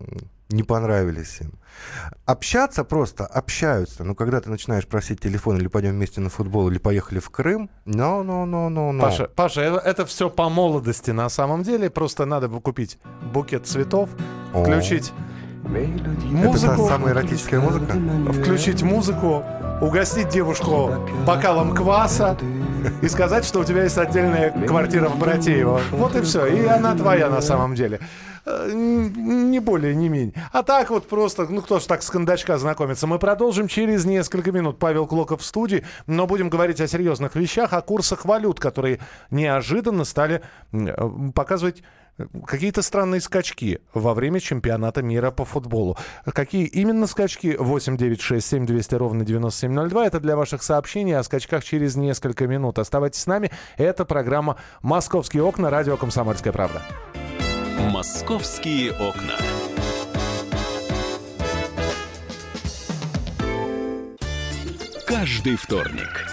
не 0.50 0.64
понравились 0.64 1.40
им. 1.42 1.54
Общаться 2.26 2.84
просто 2.84 3.26
общаются. 3.26 4.04
Но 4.04 4.16
когда 4.16 4.40
ты 4.42 4.50
начинаешь 4.50 4.88
просить 4.88 5.20
телефон 5.20 5.58
или 5.58 5.68
пойдем 5.68 5.92
вместе 5.92 6.22
на 6.22 6.30
футбол, 6.30 6.70
или 6.70 6.78
поехали 6.78 7.20
в 7.20 7.30
Крым, 7.30 7.70
no, 7.86 8.24
no, 8.24 8.46
no, 8.46 8.70
no, 8.70 8.92
no. 8.92 9.02
Паша, 9.02 9.28
Паша, 9.28 9.62
это, 9.62 10.06
все 10.06 10.30
по 10.30 10.50
молодости 10.50 11.12
на 11.12 11.30
самом 11.30 11.64
деле. 11.64 11.90
Просто 11.90 12.26
надо 12.26 12.50
бы 12.50 12.62
купить 12.62 13.00
букет 13.34 13.66
цветов, 13.66 14.10
О. 14.54 14.64
включить 15.64 16.06
Это 16.06 16.48
музыку, 16.48 16.88
самая 16.88 17.14
эротическая 17.14 17.60
музыка? 17.60 17.94
включить 18.34 18.84
музыку, 18.84 19.44
угостить 19.82 20.30
девушку 20.30 20.92
бокалом 21.26 21.74
кваса 21.74 22.38
и 23.02 23.08
сказать, 23.08 23.46
что 23.46 23.60
у 23.60 23.64
тебя 23.64 23.84
есть 23.84 23.98
отдельная 23.98 24.52
квартира 24.68 25.08
в 25.08 25.18
Братеево. 25.18 25.82
Вот 25.92 26.16
и 26.16 26.22
все. 26.22 26.46
И 26.48 26.66
она 26.66 26.96
твоя 26.96 27.30
на 27.30 27.42
самом 27.42 27.76
деле. 27.76 28.00
Э, 28.46 28.70
Не 28.74 29.60
более, 29.60 29.96
не 29.96 30.10
менее. 30.10 30.34
А 30.52 30.64
так 30.64 30.90
вот 30.90 31.08
просто, 31.08 31.48
ну 31.50 31.62
кто 31.62 31.80
ж 31.80 31.84
так 31.86 32.04
с 32.04 32.10
кондачка 32.10 32.58
знакомится. 32.58 33.08
Мы 33.08 33.18
продолжим 33.18 33.70
через 33.70 34.04
несколько 34.04 34.52
минут. 34.52 34.80
Павел 34.80 35.08
Клоков 35.08 35.42
в 35.42 35.46
студии, 35.46 35.86
но 36.08 36.28
будем 36.28 36.50
говорить 36.50 36.82
о 36.82 36.88
серьезных 36.88 37.36
вещах, 37.36 37.72
о 37.72 37.82
курсах 37.82 38.26
валют, 38.26 38.60
которые 38.60 39.00
неожиданно 39.32 40.04
стали 40.04 40.42
э, 40.74 41.10
показывать 41.34 41.84
какие-то 42.46 42.82
странные 42.82 43.22
скачки 43.22 43.82
во 43.94 44.14
время 44.14 44.40
чемпионата 44.40 45.02
мира 45.02 45.32
по 45.32 45.46
футболу. 45.46 45.98
Какие 46.26 46.66
именно 46.66 47.08
скачки? 47.08 47.56
8 47.58 47.98
9 47.98 48.22
6 48.22 48.46
7 48.46 48.66
200 48.66 48.96
ровно 48.96 49.26
9702. 49.26 50.06
Это 50.06 50.20
для 50.20 50.36
ваших 50.36 50.64
сообщений 50.64 51.18
о 51.18 51.24
скачках 51.24 51.64
через 51.64 51.96
несколько 51.96 52.48
минут. 52.48 52.80
Оставайтесь 52.80 53.22
с 53.22 53.28
нами. 53.28 53.52
Это 53.78 54.06
программа 54.06 54.58
«Московские 54.82 55.44
окна». 55.44 55.70
Радио 55.70 55.98
«Комсомольская 55.98 56.54
правда». 56.54 56.82
Московские 57.92 58.92
окна. 58.92 59.38
Каждый 65.06 65.56
вторник 65.58 66.33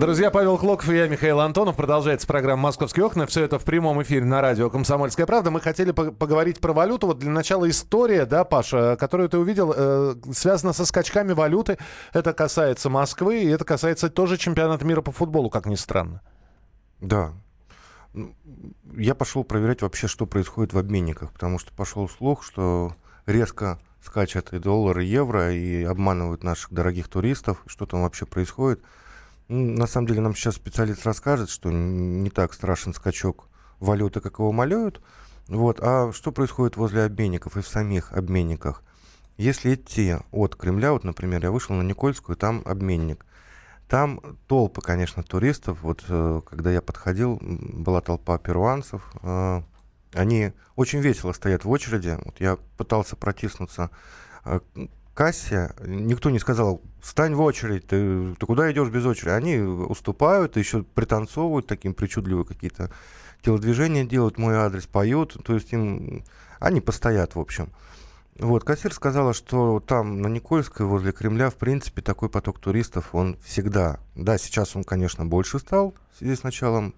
Друзья, 0.00 0.30
Павел 0.30 0.56
Клоков 0.56 0.88
и 0.88 0.96
я, 0.96 1.08
Михаил 1.08 1.40
Антонов. 1.40 1.76
Продолжается 1.76 2.26
программа 2.26 2.62
«Московские 2.62 3.04
окна». 3.04 3.26
Все 3.26 3.44
это 3.44 3.58
в 3.58 3.64
прямом 3.64 4.02
эфире 4.02 4.24
на 4.24 4.40
радио 4.40 4.70
«Комсомольская 4.70 5.26
правда». 5.26 5.50
Мы 5.50 5.60
хотели 5.60 5.90
по- 5.90 6.10
поговорить 6.10 6.58
про 6.58 6.72
валюту. 6.72 7.06
Вот 7.06 7.18
для 7.18 7.30
начала 7.30 7.68
история, 7.68 8.24
да, 8.24 8.44
Паша, 8.44 8.96
которую 8.98 9.28
ты 9.28 9.36
увидел, 9.36 9.74
э, 9.76 10.14
связана 10.32 10.72
со 10.72 10.86
скачками 10.86 11.34
валюты. 11.34 11.76
Это 12.14 12.32
касается 12.32 12.88
Москвы, 12.88 13.42
и 13.42 13.48
это 13.48 13.66
касается 13.66 14.08
тоже 14.08 14.38
чемпионата 14.38 14.86
мира 14.86 15.02
по 15.02 15.12
футболу, 15.12 15.50
как 15.50 15.66
ни 15.66 15.74
странно. 15.74 16.22
Да. 17.02 17.34
Ну, 18.14 18.34
Я 18.96 19.14
пошел 19.14 19.44
проверять 19.44 19.82
вообще, 19.82 20.06
что 20.06 20.24
происходит 20.24 20.72
в 20.72 20.78
обменниках, 20.78 21.30
потому 21.30 21.58
что 21.58 21.74
пошел 21.74 22.08
слух, 22.08 22.42
что 22.42 22.96
резко 23.26 23.78
скачет 24.02 24.54
и 24.54 24.60
доллар, 24.60 24.98
и 25.00 25.04
евро, 25.04 25.52
и 25.52 25.84
обманывают 25.84 26.42
наших 26.42 26.72
дорогих 26.72 27.08
туристов. 27.08 27.62
Что 27.66 27.84
там 27.84 28.00
вообще 28.00 28.24
происходит? 28.24 28.82
На 29.50 29.88
самом 29.88 30.06
деле 30.06 30.20
нам 30.20 30.36
сейчас 30.36 30.54
специалист 30.54 31.04
расскажет, 31.04 31.50
что 31.50 31.72
не 31.72 32.30
так 32.30 32.54
страшен 32.54 32.94
скачок 32.94 33.48
валюты, 33.80 34.20
как 34.20 34.38
его 34.38 34.52
малюют. 34.52 35.02
Вот. 35.48 35.80
А 35.82 36.12
что 36.12 36.30
происходит 36.30 36.76
возле 36.76 37.02
обменников 37.02 37.56
и 37.56 37.60
в 37.60 37.66
самих 37.66 38.12
обменниках? 38.12 38.84
Если 39.38 39.74
идти 39.74 40.14
от 40.30 40.54
Кремля, 40.54 40.92
вот, 40.92 41.02
например, 41.02 41.42
я 41.42 41.50
вышел 41.50 41.74
на 41.74 41.82
Никольскую, 41.82 42.36
там 42.36 42.62
обменник. 42.64 43.26
Там 43.88 44.20
толпы, 44.46 44.82
конечно, 44.82 45.24
туристов. 45.24 45.82
Вот 45.82 46.04
э, 46.08 46.42
когда 46.48 46.70
я 46.70 46.80
подходил, 46.80 47.40
была 47.40 48.00
толпа 48.02 48.38
перуанцев. 48.38 49.02
э, 49.24 49.62
Они 50.12 50.52
очень 50.76 51.00
весело 51.00 51.32
стоят 51.32 51.64
в 51.64 51.70
очереди. 51.70 52.16
Вот 52.24 52.38
я 52.38 52.56
пытался 52.76 53.16
протиснуться 53.16 53.90
э, 54.44 54.60
кассе. 55.20 55.74
Никто 55.84 56.30
не 56.30 56.38
сказал, 56.38 56.80
встань 57.02 57.34
в 57.34 57.42
очередь, 57.42 57.86
ты, 57.86 58.34
ты 58.36 58.46
куда 58.46 58.72
идешь 58.72 58.88
без 58.88 59.04
очереди? 59.04 59.28
Они 59.28 59.58
уступают, 59.58 60.56
еще 60.56 60.82
пританцовывают, 60.82 61.66
таким 61.66 61.92
причудливые 61.92 62.46
какие-то 62.46 62.90
телодвижения 63.42 64.06
делают, 64.06 64.38
мой 64.38 64.56
адрес 64.56 64.86
поют. 64.86 65.36
То 65.44 65.52
есть 65.52 65.74
им... 65.74 66.24
Они 66.58 66.80
постоят, 66.80 67.34
в 67.34 67.38
общем. 67.38 67.68
Вот, 68.38 68.64
кассир 68.64 68.94
сказала, 68.94 69.34
что 69.34 69.80
там 69.80 70.22
на 70.22 70.28
Никольской, 70.28 70.86
возле 70.86 71.12
Кремля, 71.12 71.50
в 71.50 71.56
принципе, 71.56 72.00
такой 72.00 72.30
поток 72.30 72.58
туристов, 72.58 73.14
он 73.14 73.36
всегда. 73.44 73.98
Да, 74.14 74.38
сейчас 74.38 74.74
он, 74.74 74.84
конечно, 74.84 75.26
больше 75.26 75.58
стал 75.58 75.94
в 76.14 76.18
связи 76.18 76.34
с 76.34 76.44
началом 76.44 76.94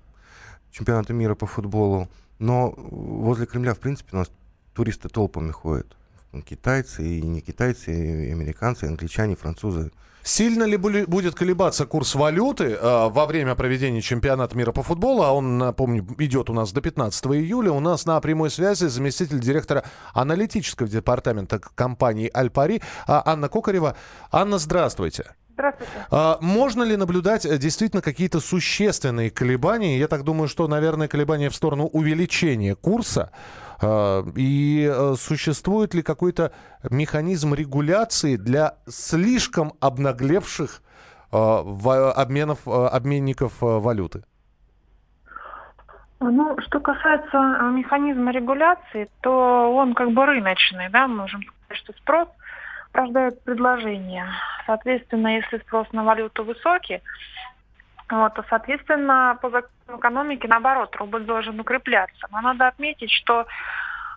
чемпионата 0.71 1.13
мира 1.13 1.35
по 1.35 1.47
футболу, 1.47 2.09
но 2.39 2.73
возле 2.77 3.47
Кремля, 3.47 3.75
в 3.75 3.81
принципе, 3.81 4.11
у 4.13 4.19
нас 4.19 4.31
туристы 4.75 5.09
толпами 5.09 5.51
ходят. 5.51 5.97
Китайцы, 6.41 7.05
и 7.05 7.23
не 7.23 7.43
китайцы, 7.43 7.93
и 7.93 8.31
американцы, 8.33 8.87
и 8.87 8.89
англичане, 8.89 9.35
и 9.35 9.37
французы. 9.37 9.91
Сильно 10.25 10.65
ли 10.65 10.77
будет 10.77 11.35
колебаться 11.35 11.85
курс 11.85 12.15
валюты 12.15 12.77
э, 12.81 13.09
во 13.09 13.27
время 13.27 13.57
проведения 13.57 14.01
чемпионата 14.01 14.57
мира 14.57 14.71
по 14.71 14.83
футболу, 14.83 15.25
а 15.25 15.33
он, 15.33 15.59
напомню, 15.59 16.07
идет 16.19 16.49
у 16.49 16.53
нас 16.53 16.73
до 16.73 16.81
15 16.81 17.27
июля, 17.27 17.73
у 17.73 17.81
нас 17.81 18.07
на 18.07 18.21
прямой 18.21 18.51
связи 18.51 18.87
заместитель 18.87 19.41
директора 19.41 19.85
аналитического 20.15 20.89
департамента 20.89 21.59
компании 21.59 22.31
«Альпари» 22.33 22.83
а, 23.07 23.23
Анна 23.27 23.49
Кокарева. 23.49 23.97
Анна, 24.31 24.59
здравствуйте. 24.59 25.35
Здравствуйте. 25.55 25.93
А 26.11 26.39
Можно 26.41 26.83
ли 26.83 26.97
наблюдать 26.97 27.45
э, 27.47 27.59
действительно 27.59 28.03
какие-то 28.03 28.41
существенные 28.41 29.31
колебания? 29.31 29.99
Я 29.99 30.09
так 30.09 30.25
думаю, 30.25 30.49
что, 30.49 30.67
наверное, 30.69 31.09
колебания 31.09 31.51
в 31.51 31.55
сторону 31.55 31.87
увеличения 31.87 32.75
курса. 32.75 33.31
А, 33.83 34.25
И 34.37 34.91
э, 34.93 35.15
существует 35.19 35.95
ли 35.95 36.03
какой-то 36.03 36.53
механизм 36.91 37.55
регуляции 37.55 38.37
для 38.37 38.77
слишком 38.89 39.73
обнаглевших 39.81 40.81
э, 40.81 41.37
в- 41.37 42.13
обменов, 42.13 42.61
э, 42.67 42.71
обменников 42.71 43.63
э, 43.63 43.67
валюты? 43.67 44.25
Ну, 46.21 46.57
что 46.61 46.79
касается 46.81 47.37
э, 47.37 47.71
механизма 47.73 48.31
регуляции, 48.33 49.09
то 49.23 49.75
он 49.75 49.95
как 49.95 50.13
бы 50.13 50.25
рыночный, 50.25 50.89
да, 50.91 51.09
мы 51.09 51.17
можем 51.23 51.43
сказать, 51.43 51.83
что 51.83 51.93
спрос 51.95 52.29
рождает 52.93 53.43
предложение. 53.45 54.27
Соответственно, 54.67 55.37
если 55.37 55.59
спрос 55.59 55.87
на 55.93 56.05
валюту 56.05 56.45
высокий, 56.45 57.01
вот, 58.11 58.35
то, 58.35 58.45
соответственно, 58.49 59.39
по 59.41 59.51
закону 59.51 59.99
экономики, 59.99 60.47
наоборот, 60.47 60.95
рубль 60.97 61.25
должен 61.25 61.59
укрепляться. 61.59 62.27
Но 62.31 62.41
надо 62.41 62.69
отметить, 62.69 63.11
что 63.11 63.47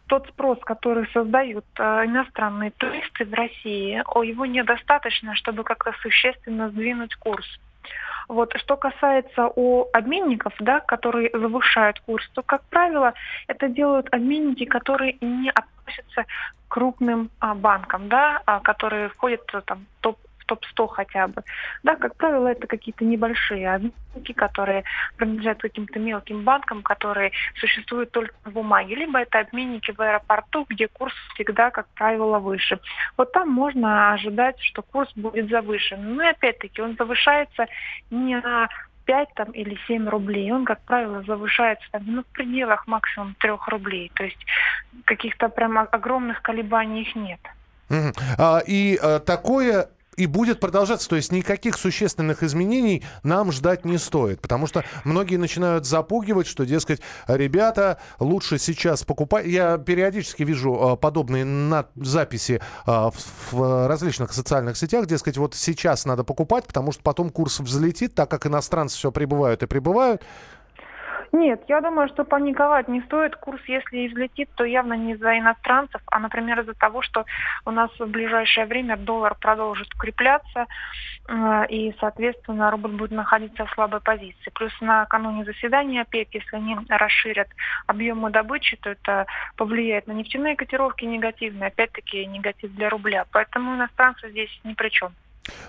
тот 0.08 0.28
спрос, 0.28 0.60
который 0.60 1.08
создают 1.12 1.66
э, 1.80 2.06
иностранные 2.06 2.72
туристы 2.72 3.26
в 3.26 3.34
России, 3.34 4.04
его 4.26 4.46
недостаточно, 4.46 5.36
чтобы 5.36 5.64
как-то 5.64 5.94
существенно 6.02 6.70
сдвинуть 6.70 7.16
курс. 7.16 7.46
Вот. 8.28 8.54
Что 8.58 8.78
касается 8.78 9.48
у 9.56 9.88
обменников, 9.94 10.54
да, 10.60 10.80
которые 10.80 11.30
завышают 11.34 12.00
курс, 12.02 12.28
то, 12.34 12.42
как 12.44 12.64
правило, 12.70 13.14
это 13.48 13.68
делают 13.68 14.08
обменники, 14.14 14.66
которые 14.66 15.18
не 15.22 15.52
относятся 15.86 16.24
к 16.24 16.28
крупным 16.68 17.30
а, 17.40 17.56
банкам, 17.56 18.10
да, 18.10 18.42
а, 18.46 18.60
которые 18.60 19.10
входят 19.10 19.42
а, 19.54 19.62
там, 19.62 19.86
в 20.00 20.02
топ 20.02 20.18
в 20.40 20.48
топ-100 20.48 20.88
хотя 20.90 21.28
бы. 21.28 21.42
Да, 21.82 21.96
как 21.96 22.16
правило, 22.18 22.50
это 22.50 22.68
какие-то 22.68 23.04
небольшие 23.04 23.68
обменники, 23.74 24.32
которые 24.34 24.84
принадлежат 25.18 25.60
каким-то 25.60 25.98
мелким 25.98 26.44
банкам, 26.44 26.84
которые 26.84 27.32
существуют 27.60 28.12
только 28.12 28.36
в 28.44 28.52
бумаге. 28.52 28.94
Либо 28.94 29.18
это 29.20 29.40
обменники 29.40 29.90
в 29.90 30.00
аэропорту, 30.00 30.68
где 30.70 30.88
курс 30.88 31.16
всегда, 31.34 31.72
как 31.72 31.88
правило, 31.96 32.38
выше. 32.38 32.80
Вот 33.18 33.32
там 33.32 33.50
можно 33.50 34.14
ожидать, 34.14 34.60
что 34.60 34.84
курс 34.84 35.12
будет 35.16 35.50
завышен. 35.50 36.16
Но 36.16 36.22
и 36.22 36.28
опять-таки 36.28 36.80
он 36.80 36.96
завышается 36.96 37.66
не 38.12 38.40
на 38.40 38.70
5 39.06 39.30
там, 39.36 39.52
или 39.52 39.78
7 39.88 40.10
рублей. 40.10 40.52
Он, 40.52 40.66
как 40.66 40.82
правило, 40.82 41.24
завышается 41.24 41.86
там, 41.92 42.04
ну, 42.06 42.22
в 42.22 42.26
пределах 42.28 42.88
максимум 42.88 43.36
3 43.40 43.52
рублей. 43.68 44.12
То 44.16 44.24
есть 44.24 44.46
каких-то 45.06 45.50
прям 45.50 45.78
огромных 45.78 46.42
колебаний 46.42 47.02
их 47.02 47.16
нет. 47.16 47.40
А, 48.38 48.60
И 48.66 49.00
э, 49.02 49.20
такое 49.20 49.88
и 50.18 50.26
будет 50.26 50.60
продолжаться. 50.60 51.10
То 51.10 51.16
есть 51.16 51.32
никаких 51.32 51.78
существенных 51.78 52.44
изменений 52.44 53.04
нам 53.24 53.52
ждать 53.52 53.86
не 53.86 53.98
стоит. 53.98 54.42
Потому 54.42 54.68
что 54.68 54.84
многие 55.04 55.38
начинают 55.38 55.86
запугивать, 55.86 56.48
что, 56.48 56.66
дескать, 56.66 57.02
ребята, 57.28 58.00
лучше 58.20 58.58
сейчас 58.58 59.04
покупать. 59.04 59.46
Я 59.46 59.78
периодически 59.78 60.44
вижу 60.44 60.74
э, 60.76 60.98
подобные 60.98 61.46
на- 61.46 61.88
записи 61.96 62.62
э, 62.86 62.92
в, 62.92 63.14
в 63.52 63.88
различных 63.88 64.34
социальных 64.34 64.78
сетях. 64.78 65.06
Дескать, 65.06 65.38
вот 65.38 65.56
сейчас 65.56 66.06
надо 66.06 66.24
покупать, 66.24 66.66
потому 66.66 66.92
что 66.92 67.02
потом 67.04 67.30
курс 67.30 67.60
взлетит, 67.60 68.16
так 68.16 68.30
как 68.30 68.46
иностранцы 68.46 68.98
все 68.98 69.12
прибывают 69.12 69.64
и 69.64 69.68
прибывают. 69.68 70.24
Нет, 71.36 71.62
я 71.68 71.82
думаю, 71.82 72.08
что 72.08 72.24
паниковать 72.24 72.88
не 72.88 73.02
стоит. 73.02 73.36
Курс, 73.36 73.62
если 73.68 73.98
и 73.98 74.08
взлетит, 74.08 74.50
то 74.56 74.64
явно 74.64 74.94
не 74.94 75.12
из-за 75.14 75.38
иностранцев, 75.38 76.02
а, 76.10 76.20
например, 76.20 76.62
из-за 76.62 76.74
того, 76.76 77.02
что 77.02 77.26
у 77.66 77.72
нас 77.72 77.92
в 78.00 78.06
ближайшее 78.06 78.66
время 78.66 78.96
доллар 78.96 79.36
продолжит 79.36 79.94
укрепляться, 79.96 80.66
э, 81.28 81.66
и, 81.68 81.94
соответственно, 82.00 82.72
рубль 82.72 82.92
будет 82.92 83.12
находиться 83.12 83.66
в 83.66 83.72
слабой 83.72 84.00
позиции. 84.00 84.50
Плюс 84.54 84.72
накануне 84.80 85.44
заседания 85.44 86.04
ОПЕК, 86.04 86.30
если 86.32 86.56
они 86.56 86.78
расширят 86.88 87.50
объемы 87.86 88.30
добычи, 88.30 88.78
то 88.78 88.92
это 88.92 89.26
повлияет 89.58 90.08
на 90.08 90.14
нефтяные 90.14 90.56
котировки 90.56 91.04
негативно, 91.04 91.66
опять-таки 91.66 92.26
негатив 92.28 92.72
для 92.76 92.90
рубля. 92.90 93.26
Поэтому 93.34 93.76
иностранцы 93.76 94.30
здесь 94.30 94.62
ни 94.64 94.74
при 94.74 94.88
чем. 94.88 95.12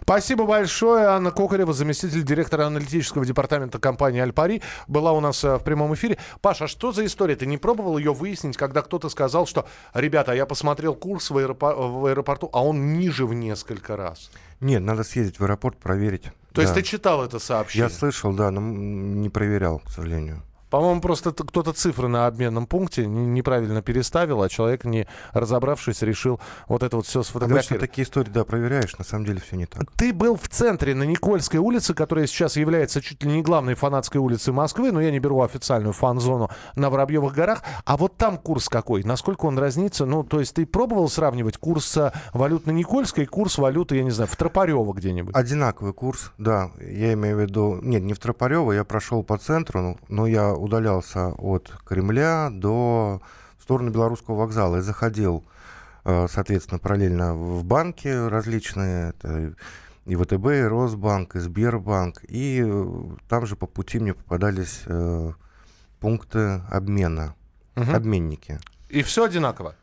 Спасибо 0.03 0.47
большое. 0.47 1.07
Анна 1.07 1.31
Кокарева, 1.31 1.73
заместитель 1.73 2.23
директора 2.23 2.67
аналитического 2.67 3.25
департамента 3.25 3.79
компании 3.79 4.21
«Альпари», 4.21 4.63
была 4.89 5.13
у 5.13 5.21
нас 5.21 5.43
э, 5.45 5.57
в 5.57 5.65
прямом 5.65 5.95
эфире. 5.95 6.19
Паша, 6.41 6.65
а 6.65 6.69
что 6.69 6.93
за 6.93 7.05
история? 7.05 7.37
Ты 7.37 7.47
не 7.47 7.59
пробовал 7.59 7.99
ее 7.99 8.13
выяснить, 8.13 8.57
когда 8.57 8.83
кто-то 8.83 9.09
сказал, 9.09 9.47
что, 9.47 9.67
ребята, 9.95 10.33
я 10.33 10.47
посмотрел 10.47 10.95
курс 10.95 11.31
в, 11.31 11.39
аэропо- 11.39 11.75
в 12.01 12.07
аэропорту, 12.07 12.49
а 12.53 12.65
он 12.65 12.95
ниже 12.95 13.27
в 13.27 13.35
несколько 13.35 13.97
раз? 13.97 14.31
Нет, 14.61 14.83
надо 14.83 15.05
съездить 15.05 15.39
в 15.39 15.43
аэропорт, 15.45 15.77
проверить. 15.79 16.23
То 16.23 16.31
Да. 16.57 16.63
есть 16.63 16.75
ты 16.75 16.83
читал 16.83 17.23
это 17.25 17.39
сообщение? 17.39 17.89
Я 17.91 17.95
слышал, 17.95 18.33
да, 18.33 18.51
но 18.51 18.61
не 18.61 19.29
проверял, 19.29 19.81
к 19.81 19.91
сожалению. 19.91 20.43
По-моему, 20.77 21.01
просто 21.01 21.33
кто-то 21.33 21.73
цифры 21.73 22.07
на 22.07 22.27
обменном 22.27 22.67
пункте 22.67 23.07
неправильно 23.07 23.81
переставил, 23.81 24.43
а 24.43 24.51
человек, 24.51 24.85
не 24.85 25.09
разобравшись, 25.33 26.03
решил 26.03 26.39
вот 26.69 26.83
это 26.83 26.97
вот 26.97 27.07
все 27.07 27.21
Обычно 27.21 27.31
сфотографировать. 27.31 27.81
такие 27.81 28.05
истории, 28.05 28.29
да, 28.29 28.45
проверяешь, 28.45 28.95
на 28.99 29.05
самом 29.05 29.25
деле 29.25 29.41
все 29.41 29.57
не 29.57 29.65
так. 29.65 29.91
Ты 29.93 30.13
был 30.13 30.37
в 30.37 30.51
центре, 30.51 30.95
на 30.95 31.05
Никольской 31.05 31.61
улице, 31.61 31.95
которая 31.95 32.27
сейчас 32.27 32.57
является 32.57 33.01
чуть 33.01 33.25
ли 33.25 33.33
не 33.33 33.41
главной 33.41 33.73
фанатской 33.73 34.21
улицей 34.21 34.53
Москвы, 34.53 34.93
но 34.93 35.01
я 35.01 35.11
не 35.11 35.19
беру 35.19 35.41
официальную 35.41 35.95
фан-зону 35.95 36.51
на 36.75 36.91
Воробьевых 36.91 37.33
горах. 37.33 37.63
А 37.87 37.97
вот 37.97 38.19
там 38.19 38.37
курс 38.37 38.69
какой? 38.69 39.03
Насколько 39.03 39.47
он 39.47 39.59
разнится? 39.59 40.05
Ну, 40.05 40.25
то 40.25 40.41
есть 40.41 40.57
ты 40.57 40.67
пробовал 40.67 41.09
сравнивать 41.09 41.57
курс 41.57 41.97
э, 41.97 42.13
валют 42.35 42.67
на 42.67 42.73
Никольской 42.73 43.25
и 43.25 43.27
курс 43.27 43.57
валюты, 43.57 43.97
я 43.97 44.03
не 44.03 44.11
знаю, 44.11 44.29
в 44.29 44.37
Тропарево 44.37 44.93
где-нибудь? 44.93 45.35
Одинаковый 45.35 45.95
курс, 45.95 46.33
да. 46.37 46.71
Я 46.79 47.15
имею 47.15 47.39
в 47.39 47.41
виду... 47.41 47.79
Нет, 47.81 48.03
не 48.03 48.13
в 48.13 48.19
Тропарево, 48.19 48.73
я 48.73 48.85
прошел 48.85 49.23
по 49.23 49.39
центру, 49.39 49.81
ну, 49.81 49.99
но 50.09 50.27
я 50.27 50.53
удалялся 50.67 51.29
от 51.29 51.73
Кремля 51.85 52.51
до... 52.53 53.21
в 53.59 53.63
сторону 53.63 53.91
Белорусского 53.91 54.37
вокзала 54.37 54.77
и 54.77 54.81
заходил, 54.81 55.45
э, 56.05 56.27
соответственно, 56.31 56.79
параллельно 56.79 57.35
в 57.35 57.65
банки 57.65 58.09
различные. 58.09 59.11
Это 59.11 59.55
и 60.05 60.15
ВТБ, 60.15 60.47
и 60.47 60.63
Росбанк, 60.63 61.35
и 61.37 61.41
Сбербанк. 61.41 62.23
И 62.29 62.63
э, 62.65 62.87
там 63.29 63.47
же 63.47 63.57
по 63.57 63.67
пути 63.67 63.99
мне 63.99 64.15
попадались 64.15 64.83
э, 64.87 65.33
пункты 66.01 66.63
обмена, 66.71 67.35
Мгм. 67.75 67.95
обменники. 67.95 68.59
И 68.89 69.03
все 69.03 69.25
одинаково? 69.25 69.75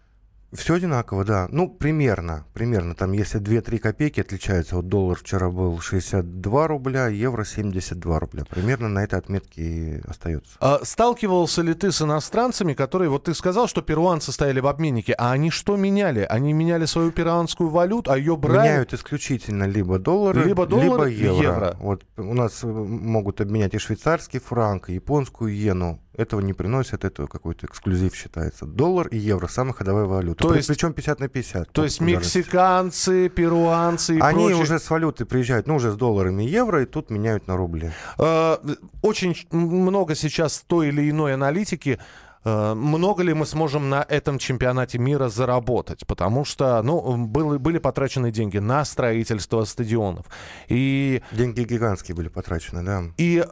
Все 0.55 0.75
одинаково, 0.75 1.25
да. 1.25 1.47
Ну, 1.49 1.69
примерно. 1.69 2.45
Примерно. 2.53 2.95
Там, 2.95 3.11
если 3.11 3.41
2-3 3.41 3.79
копейки 3.79 4.19
отличаются, 4.19 4.75
вот 4.75 4.87
доллар 4.87 5.17
вчера 5.17 5.49
был 5.49 5.79
62 5.79 6.67
рубля, 6.67 7.07
евро 7.07 7.43
72 7.43 8.19
рубля. 8.19 8.43
Примерно 8.49 8.89
на 8.89 9.03
этой 9.03 9.19
отметке 9.19 9.61
и 9.61 10.01
остается. 10.07 10.55
А 10.59 10.79
сталкивался 10.83 11.61
ли 11.61 11.73
ты 11.73 11.91
с 11.91 12.01
иностранцами, 12.01 12.73
которые, 12.73 13.09
вот 13.09 13.23
ты 13.25 13.33
сказал, 13.33 13.67
что 13.67 13.81
перуанцы 13.81 14.31
стояли 14.31 14.59
в 14.59 14.67
обменнике, 14.67 15.13
а 15.13 15.31
они 15.31 15.49
что 15.49 15.75
меняли? 15.75 16.25
Они 16.29 16.53
меняли 16.53 16.85
свою 16.85 17.11
перуанскую 17.11 17.69
валюту, 17.69 18.11
а 18.11 18.17
ее 18.17 18.37
брали... 18.37 18.67
Меняют 18.67 18.93
исключительно 18.93 19.63
либо 19.65 19.99
доллары, 19.99 20.43
Либо 20.43 20.65
доллары, 20.65 21.11
евро. 21.11 21.43
евро. 21.43 21.77
Вот 21.79 22.05
у 22.17 22.33
нас 22.33 22.63
э, 22.63 22.67
могут 22.67 23.41
обменять 23.41 23.73
и 23.73 23.77
швейцарский 23.77 24.39
франк, 24.39 24.89
и 24.89 24.93
японскую 24.93 25.51
иену. 25.51 25.99
Этого 26.15 26.41
не 26.41 26.53
приносят, 26.53 27.05
это 27.05 27.25
какой-то 27.27 27.65
эксклюзив 27.65 28.15
считается. 28.15 28.65
Доллар 28.65 29.07
и 29.07 29.17
евро 29.17 29.47
самая 29.47 29.73
ходовая 29.73 30.05
валюта. 30.05 30.47
То 30.47 30.53
есть- 30.55 30.67
Причем 30.67 30.93
50 30.93 31.19
на 31.19 31.27
50. 31.27 31.71
То 31.71 31.83
есть 31.83 32.01
мексиканцы, 32.01 33.29
перуанцы 33.29 34.17
и 34.17 34.19
Они 34.19 34.43
прочие- 34.49 34.61
уже 34.61 34.79
с 34.79 34.89
валюты 34.89 35.25
приезжают, 35.25 35.67
ну, 35.67 35.75
уже 35.75 35.91
с 35.91 35.95
долларами 35.95 36.43
и 36.43 36.49
евро, 36.49 36.83
и 36.83 36.85
тут 36.85 37.09
меняют 37.09 37.47
на 37.47 37.57
рубли. 37.57 37.91
Э, 38.19 38.57
Очень 39.01 39.35
много 39.51 40.15
сейчас 40.15 40.63
той 40.67 40.89
или 40.89 41.09
иной 41.09 41.33
аналитики. 41.33 41.99
Э, 42.45 42.73
Много 42.75 43.23
ли 43.23 43.33
мы 43.33 43.45
сможем 43.45 43.89
на 43.89 44.05
этом 44.09 44.37
чемпионате 44.37 44.99
мира 44.99 45.29
заработать? 45.29 46.05
Потому 46.05 46.43
что, 46.45 46.81
ну, 46.83 47.15
были, 47.25 47.57
были 47.57 47.77
потрачены 47.79 48.31
деньги 48.31 48.57
на 48.59 48.83
строительство 48.85 49.63
стадионов. 49.65 50.25
И, 50.67 51.21
Деньги 51.31 51.63
гигантские 51.63 52.15
были 52.15 52.27
потрачены, 52.27 52.83
да. 52.83 53.03
и 53.17 53.45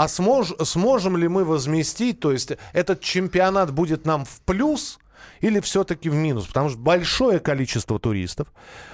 а 0.00 0.06
смож- 0.06 0.64
сможем 0.64 1.18
ли 1.18 1.28
мы 1.28 1.44
возместить, 1.44 2.20
то 2.20 2.32
есть 2.32 2.52
этот 2.72 3.02
чемпионат 3.02 3.70
будет 3.70 4.06
нам 4.06 4.24
в 4.24 4.40
плюс 4.46 4.98
или 5.42 5.60
все-таки 5.60 6.08
в 6.08 6.14
минус? 6.14 6.46
Потому 6.46 6.70
что 6.70 6.78
большое 6.78 7.38
количество 7.38 7.98
туристов, 7.98 8.48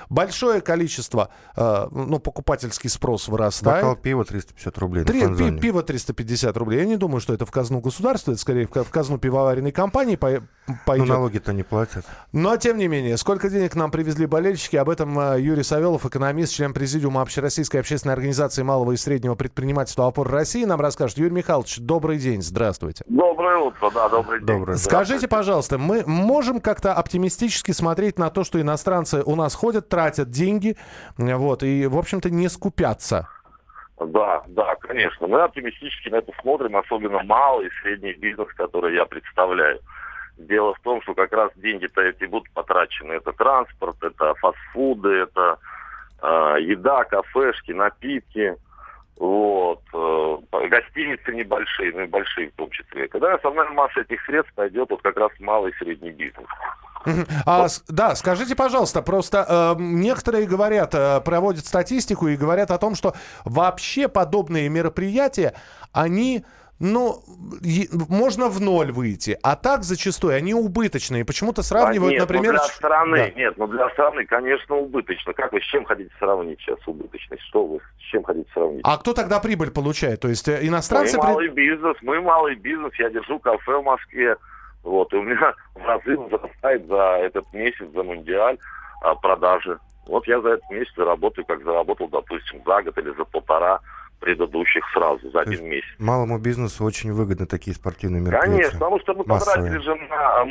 большое 0.08 0.60
количество, 0.60 1.28
э, 1.56 1.86
ну, 1.90 2.18
покупательский 2.18 2.88
спрос 2.90 3.28
вырастает. 3.28 3.82
Бокал 3.82 3.96
пива 3.96 4.25
350 4.25 4.78
рублей 4.78 5.04
Три- 5.04 5.20
пи- 5.36 5.58
пиво 5.58 5.82
350 5.82 6.56
рублей. 6.56 6.80
Я 6.80 6.86
не 6.86 6.96
думаю, 6.96 7.20
что 7.20 7.32
это 7.34 7.46
в 7.46 7.50
казну 7.50 7.81
государства, 7.81 8.33
это 8.33 8.40
скорее 8.40 8.66
в 8.66 8.70
ка- 8.70 8.85
в 8.85 8.90
казну 8.90 9.18
пивоваренной 9.18 9.72
компании 9.72 10.16
по- 10.16 10.42
Ну, 10.68 10.74
пойдет. 10.85 11.09
налоги-то 11.09 11.52
не 11.52 11.62
платят. 11.62 12.04
Но, 12.33 12.57
тем 12.57 12.76
не 12.78 12.88
менее, 12.88 13.16
сколько 13.16 13.48
денег 13.48 13.74
нам 13.76 13.90
привезли 13.90 14.26
болельщики, 14.26 14.76
об 14.76 14.88
этом 14.90 15.18
э, 15.18 15.40
Юрий 15.40 15.62
Савелов, 15.62 16.04
экономист, 16.07 16.52
член 16.52 16.72
президиума 16.72 17.22
Общероссийской 17.22 17.81
общественной 17.81 18.14
организации 18.14 18.62
малого 18.62 18.92
и 18.92 18.96
среднего 18.96 19.35
предпринимательства 19.37 20.07
«Опор 20.07 20.28
России», 20.28 20.64
нам 20.64 20.81
расскажет. 20.81 21.18
Юрий 21.18 21.31
Михайлович, 21.35 21.78
добрый 21.78 22.18
день, 22.18 22.42
здравствуйте. 22.42 23.04
Доброе 23.09 23.59
утро, 23.59 23.90
да, 23.94 24.09
добрый 24.09 24.38
день. 24.40 24.46
Доброе. 24.46 24.76
Скажите, 24.76 25.28
пожалуйста, 25.28 25.78
мы 25.78 26.02
можем 26.07 26.61
как-то 26.61 26.92
оптимистически 26.94 27.70
смотреть 27.72 28.18
на 28.18 28.31
то, 28.31 28.42
что 28.44 28.61
иностранцы 28.61 29.22
у 29.24 29.37
нас 29.37 29.54
ходят, 29.54 29.88
тратят 29.96 30.28
деньги, 30.28 30.76
вот, 31.16 31.62
и, 31.62 31.87
в 31.87 31.96
общем-то, 31.96 32.28
не 32.28 32.48
скупятся? 32.48 33.28
Да, 33.98 34.42
да, 34.48 34.74
конечно. 34.74 35.26
Мы 35.26 35.40
оптимистически 35.40 36.11
на 36.11 36.16
это 36.16 36.32
смотрим, 36.42 36.76
особенно 36.76 37.22
малый 37.22 37.68
и 37.68 37.70
средний 37.80 38.12
бизнес, 38.12 38.48
который 38.56 38.94
я 38.94 39.06
представляю. 39.06 39.80
Дело 40.37 40.74
в 40.74 40.80
том, 40.80 41.00
что 41.00 41.14
как 41.14 41.32
раз 41.32 41.50
деньги-то 41.56 42.02
эти 42.02 42.26
будут 42.26 42.50
потрачены. 42.52 43.12
Это 43.12 43.32
транспорт, 43.32 43.96
это 44.02 44.35
фастфуды, 44.35 45.09
это 45.09 45.59
э, 46.22 46.56
еда, 46.61 47.04
кафешки, 47.04 47.72
напитки, 47.72 48.54
вот, 49.16 49.80
э, 49.94 50.37
гостиницы 50.68 51.32
небольшие, 51.32 51.92
ну 51.94 52.02
и 52.02 52.06
большие 52.06 52.50
в 52.50 52.56
том 52.56 52.68
числе. 52.68 53.09
Когда 53.09 53.32
основная 53.32 53.70
масса 53.70 54.00
этих 54.00 54.22
средств 54.26 54.52
пойдет 54.54 54.90
вот 54.90 55.00
как 55.00 55.16
раз 55.16 55.30
малый 55.40 55.72
и 55.72 55.76
средний 55.76 56.11
бизнес. 56.11 56.46
А, 57.45 57.69
с- 57.69 57.85
да, 57.88 58.14
скажите, 58.14 58.55
пожалуйста, 58.57 59.03
просто 59.03 59.75
э, 59.79 59.83
некоторые 59.83 60.47
говорят, 60.47 60.95
э, 60.95 61.21
проводят 61.21 61.66
статистику 61.66 62.29
и 62.29 62.37
говорят 62.37 62.71
о 62.71 62.79
том, 62.79 62.95
что 62.95 63.14
вообще 63.45 64.09
подобные 64.09 64.69
мероприятия, 64.69 65.55
они, 65.92 66.45
ну, 66.79 67.23
е- 67.62 67.88
можно 68.09 68.49
в 68.49 68.61
ноль 68.61 68.92
выйти, 68.92 69.38
а 69.42 69.57
так 69.57 69.83
зачастую 69.83 70.35
они 70.37 70.53
убыточные. 70.55 71.25
Почему-то 71.25 71.62
сравнивают, 71.62 72.11
А 72.12 72.14
нет, 72.14 72.21
например... 72.21 72.53
Ну 72.55 72.59
для 72.59 72.64
страны, 72.69 73.16
Да. 73.35 73.40
нет, 73.40 73.55
ну 73.57 73.66
для 73.66 73.88
страны, 73.90 74.27
конечно, 74.27 74.77
убыточно. 74.77 75.33
Как 75.33 75.53
вы 75.53 75.61
с 75.61 75.64
чем 75.64 75.85
хотите 75.85 76.11
сравнить 76.19 76.61
сейчас 76.61 76.79
убыточность? 76.87 77.42
Что 77.49 77.64
вы 77.66 77.79
с 77.99 78.11
чем 78.11 78.25
хотите 78.25 78.49
сравнить? 78.53 78.81
А 78.85 78.99
кто 78.99 79.12
тогда 79.14 79.38
прибыль 79.40 79.71
получает? 79.71 80.21
То 80.21 80.29
есть 80.29 80.49
э, 80.49 80.59
иностранцы... 80.66 81.16
мы 81.16 81.25
малый 81.25 81.49
бизнес, 81.49 81.97
мы 82.03 82.21
малый 82.21 82.57
бизнес, 82.57 82.92
я 82.99 83.09
держу 83.11 83.38
кафе 83.38 83.79
в 83.81 83.83
Москве. 83.85 84.37
Вот, 84.87 85.12
и 85.12 85.16
у 85.16 85.22
меня 85.22 85.53
в 85.75 85.85
разы 85.85 86.16
возрастает 86.16 86.87
за 86.87 87.18
этот 87.20 87.53
месяц, 87.53 87.87
за 87.92 88.03
мундиаль 88.03 88.57
а, 89.03 89.14
продажи. 89.16 89.79
Вот 90.07 90.27
я 90.29 90.40
за 90.40 90.51
этот 90.51 90.70
месяц 90.70 90.92
заработаю, 90.96 91.44
как 91.44 91.64
заработал, 91.64 92.09
допустим, 92.09 92.62
за 92.64 92.83
год 92.83 92.96
или 92.96 93.11
за 93.16 93.25
полтора 93.25 93.81
предыдущих 94.20 94.85
сразу, 94.94 95.20
за 95.31 95.33
То 95.33 95.40
один 95.40 95.68
месяц. 95.68 95.88
Малому 95.99 96.38
бизнесу 96.38 96.85
очень 96.85 97.12
выгодны 97.12 97.46
такие 97.46 97.75
спортивные 97.75 98.22
мероприятия. 98.22 98.53
Конечно, 98.53 98.79
потому 98.79 99.01
что 99.01 99.14
мы 99.14 99.25
массовые. 99.27 99.72
потратили 99.72 99.85
же 99.85 99.94
на 100.09 100.44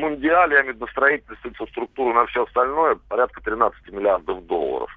в 0.63 0.67
виду 0.67 0.87
строительство, 0.87 1.47
инфраструктуру, 1.47 2.13
на 2.13 2.25
все 2.25 2.43
остальное, 2.43 2.97
порядка 3.07 3.41
13 3.41 3.91
миллиардов 3.91 4.45
долларов. 4.45 4.91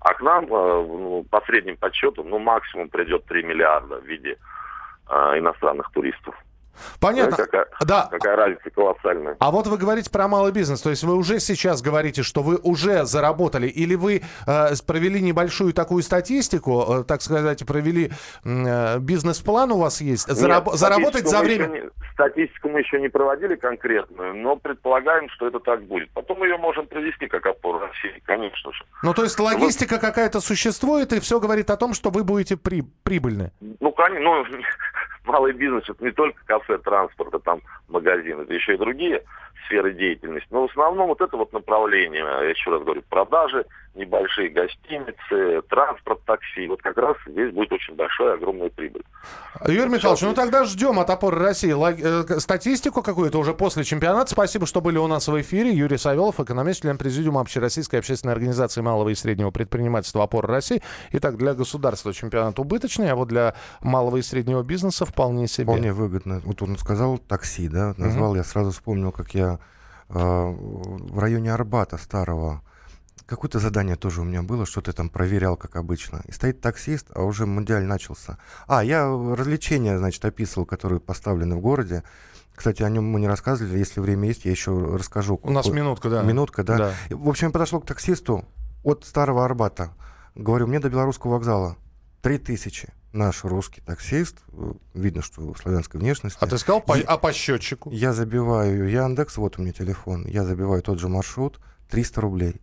А 0.00 0.14
к 0.14 0.20
нам, 0.20 0.44
э, 0.46 0.48
ну, 0.48 1.24
по 1.30 1.40
средним 1.46 1.76
подсчетам, 1.76 2.28
ну, 2.28 2.38
максимум 2.40 2.88
придет 2.88 3.24
3 3.26 3.44
миллиарда 3.44 4.00
в 4.00 4.04
виде 4.04 4.36
э, 5.08 5.14
иностранных 5.38 5.90
туристов. 5.92 6.34
Понятно. 7.00 7.36
Ну, 7.38 7.44
какая, 7.44 7.66
Да. 7.84 8.08
какая 8.10 8.36
разница 8.36 8.70
колоссальная. 8.70 9.36
А 9.38 9.50
вот 9.50 9.66
вы 9.66 9.76
говорите 9.78 10.10
про 10.10 10.28
малый 10.28 10.52
бизнес, 10.52 10.80
то 10.80 10.90
есть 10.90 11.02
вы 11.04 11.14
уже 11.16 11.40
сейчас 11.40 11.82
говорите, 11.82 12.22
что 12.22 12.42
вы 12.42 12.56
уже 12.62 13.04
заработали, 13.04 13.66
или 13.66 13.94
вы 13.94 14.22
э, 14.46 14.66
провели 14.86 15.20
небольшую 15.20 15.72
такую 15.72 16.02
статистику, 16.02 16.84
э, 17.00 17.04
так 17.04 17.22
сказать, 17.22 17.64
провели 17.66 18.10
э, 18.44 18.98
бизнес-план 18.98 19.72
у 19.72 19.78
вас 19.78 20.00
есть, 20.00 20.28
Зараб- 20.28 20.66
Нет, 20.66 20.74
заработать 20.78 21.28
за 21.28 21.40
время... 21.40 21.66
не- 21.66 21.82
статистику 22.14 22.68
мы 22.68 22.80
еще 22.80 23.00
не 23.00 23.08
проводили 23.08 23.56
конкретную, 23.56 24.34
но 24.34 24.56
предполагаем, 24.56 25.28
что 25.30 25.46
это 25.48 25.58
так 25.60 25.82
будет. 25.84 26.10
Потом 26.12 26.38
мы 26.38 26.46
ее 26.46 26.58
можем 26.58 26.86
провести 26.86 27.26
как 27.26 27.44
опору 27.46 27.78
России, 27.80 28.22
конечно 28.24 28.72
же. 28.72 28.84
Ну, 29.02 29.12
то 29.14 29.22
есть 29.24 29.38
логистика 29.38 29.98
какая-то 29.98 30.40
существует, 30.40 31.12
и 31.12 31.20
все 31.20 31.40
говорит 31.40 31.70
о 31.70 31.76
том, 31.76 31.92
что 31.94 32.10
вы 32.10 32.24
будете 32.24 32.56
при... 32.56 32.82
прибыльны. 33.02 33.52
Ну, 33.80 33.90
конечно, 33.92 34.20
ну, 34.24 34.44
малый 35.24 35.52
бизнес 35.52 35.88
это 35.88 36.04
не 36.04 36.12
только 36.12 36.40
кафе, 36.46 36.78
транспорт, 36.78 37.34
а 37.34 37.38
там 37.38 37.60
магазин, 37.88 38.40
это 38.40 38.54
еще 38.54 38.74
и 38.74 38.78
другие 38.78 39.22
сферы 39.66 39.94
деятельности. 39.94 40.48
Но 40.50 40.66
в 40.66 40.70
основном 40.70 41.08
вот 41.08 41.20
это 41.20 41.36
вот 41.36 41.52
направление, 41.52 42.24
я 42.24 42.50
еще 42.50 42.70
раз 42.70 42.82
говорю, 42.82 43.02
продажи, 43.08 43.64
небольшие 43.94 44.48
гостиницы, 44.48 45.62
транспорт, 45.68 46.20
такси. 46.24 46.66
Вот 46.66 46.82
как 46.82 46.96
раз 46.96 47.16
здесь 47.26 47.52
будет 47.52 47.72
очень 47.72 47.94
большая, 47.94 48.34
огромная 48.34 48.68
прибыль. 48.70 49.02
Юрий 49.66 49.88
Михайлович, 49.88 50.22
ну 50.22 50.34
тогда 50.34 50.64
ждем 50.64 50.98
от 50.98 51.08
опоры 51.10 51.38
России 51.38 51.72
э, 51.72 52.40
статистику 52.40 53.02
какую-то 53.02 53.38
уже 53.38 53.54
после 53.54 53.84
чемпионата. 53.84 54.30
Спасибо, 54.30 54.66
что 54.66 54.80
были 54.80 54.98
у 54.98 55.06
нас 55.06 55.28
в 55.28 55.40
эфире. 55.40 55.70
Юрий 55.70 55.96
Савелов, 55.96 56.40
экономист, 56.40 56.82
член 56.82 56.98
президиума 56.98 57.40
Общероссийской 57.40 58.00
общественной 58.00 58.34
организации 58.34 58.80
малого 58.80 59.10
и 59.10 59.14
среднего 59.14 59.52
предпринимательства 59.52 60.24
опоры 60.24 60.48
России. 60.48 60.82
Итак, 61.12 61.36
для 61.36 61.54
государства 61.54 62.12
чемпионат 62.12 62.58
убыточный, 62.58 63.12
а 63.12 63.14
вот 63.14 63.28
для 63.28 63.54
малого 63.80 64.16
и 64.16 64.22
среднего 64.22 64.62
бизнеса 64.62 65.06
вполне 65.06 65.46
себе. 65.46 65.66
Вполне 65.66 65.92
выгодно. 65.92 66.40
Вот 66.44 66.60
он 66.62 66.76
сказал 66.76 67.18
такси, 67.18 67.68
да, 67.68 67.94
назвал, 67.96 68.30
угу. 68.30 68.38
я 68.38 68.44
сразу 68.44 68.72
вспомнил, 68.72 69.12
как 69.12 69.34
я 69.34 69.53
в 70.08 71.18
районе 71.18 71.52
Арбата 71.52 71.96
старого 71.96 72.62
Какое-то 73.26 73.58
задание 73.58 73.96
тоже 73.96 74.20
у 74.20 74.24
меня 74.24 74.42
было, 74.42 74.66
что-то 74.66 74.92
там 74.92 75.08
проверял, 75.08 75.56
как 75.56 75.76
обычно. 75.76 76.20
И 76.26 76.32
стоит 76.32 76.60
таксист, 76.60 77.06
а 77.14 77.22
уже 77.22 77.46
мундиаль 77.46 77.84
начался. 77.84 78.36
А, 78.66 78.84
я 78.84 79.06
развлечения, 79.06 79.96
значит, 79.98 80.22
описывал, 80.26 80.66
которые 80.66 81.00
поставлены 81.00 81.56
в 81.56 81.60
городе. 81.60 82.02
Кстати, 82.54 82.82
о 82.82 82.90
нем 82.90 83.04
мы 83.04 83.20
не 83.20 83.26
рассказывали. 83.26 83.78
Если 83.78 84.00
время 84.00 84.28
есть, 84.28 84.44
я 84.44 84.50
еще 84.50 84.72
расскажу. 84.72 85.40
У 85.42 85.50
нас 85.50 85.66
минутка, 85.68 86.10
да. 86.10 86.22
Минутка, 86.22 86.64
да. 86.64 86.76
да. 86.76 86.94
В 87.08 87.28
общем, 87.30 87.46
я 87.46 87.52
подошел 87.52 87.80
к 87.80 87.86
таксисту 87.86 88.44
от 88.82 89.06
Старого 89.06 89.46
Арбата. 89.46 89.94
Говорю, 90.34 90.66
мне 90.66 90.78
до 90.78 90.90
Белорусского 90.90 91.32
вокзала. 91.32 91.76
Три 92.20 92.36
тысячи. 92.36 92.92
Наш 93.14 93.44
русский 93.44 93.80
таксист, 93.80 94.38
видно, 94.92 95.22
что 95.22 95.54
славянской 95.54 96.00
внешности. 96.00 96.36
А 96.40 96.48
ты 96.48 96.58
сказал, 96.58 96.80
по, 96.80 96.96
а 96.96 97.16
по 97.16 97.32
счетчику? 97.32 97.88
Я 97.92 98.12
забиваю 98.12 98.90
Яндекс, 98.90 99.36
вот 99.36 99.56
у 99.56 99.62
меня 99.62 99.72
телефон, 99.72 100.26
я 100.26 100.42
забиваю 100.42 100.82
тот 100.82 100.98
же 100.98 101.08
маршрут, 101.08 101.60
300 101.90 102.20
рублей. 102.20 102.60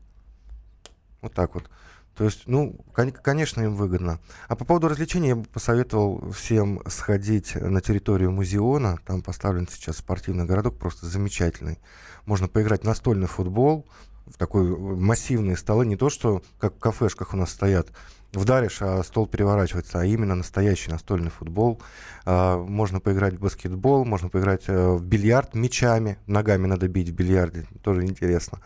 Вот 1.22 1.34
так 1.34 1.56
вот. 1.56 1.70
То 2.18 2.26
есть, 2.26 2.44
ну, 2.48 2.76
конечно, 2.94 3.62
им 3.62 3.76
выгодно. 3.76 4.20
А 4.50 4.58
по 4.58 4.66
поводу 4.66 4.90
развлечений 4.90 5.30
я 5.30 5.38
бы 5.38 5.46
посоветовал 5.46 6.32
всем 6.32 6.82
сходить 6.86 7.56
на 7.56 7.80
территорию 7.80 8.32
музеона. 8.32 9.00
Там 9.06 9.22
поставлен 9.22 9.70
сейчас 9.70 10.00
спортивный 10.00 10.44
городок, 10.44 10.78
просто 10.78 11.06
замечательный. 11.06 11.80
Можно 12.26 12.50
поиграть 12.50 12.82
в 12.82 12.86
настольный 12.86 13.28
футбол, 13.28 13.88
в 14.34 14.38
такой 14.38 14.64
массивные 14.78 15.58
столы, 15.58 15.86
не 15.86 15.96
то, 15.96 16.10
что 16.10 16.42
как 16.60 16.76
в 16.76 16.80
кафешках 16.80 17.34
у 17.34 17.38
нас 17.38 17.52
стоят, 17.52 17.90
вдаришь, 18.34 18.82
а 18.82 19.04
стол 19.04 19.28
переворачивается, 19.28 20.00
а 20.00 20.06
именно 20.06 20.36
настоящий 20.36 20.90
настольный 20.90 21.32
футбол. 21.32 21.82
А, 22.26 22.58
можно 22.58 23.00
поиграть 23.00 23.36
в 23.36 23.40
баскетбол, 23.40 24.06
можно 24.06 24.30
поиграть 24.30 24.64
э, 24.68 24.92
в 24.92 25.04
бильярд 25.04 25.54
мячами, 25.54 26.18
ногами 26.28 26.66
надо 26.66 26.88
бить 26.88 27.10
в 27.10 27.14
бильярде, 27.14 27.66
тоже 27.84 28.04
интересно. 28.06 28.60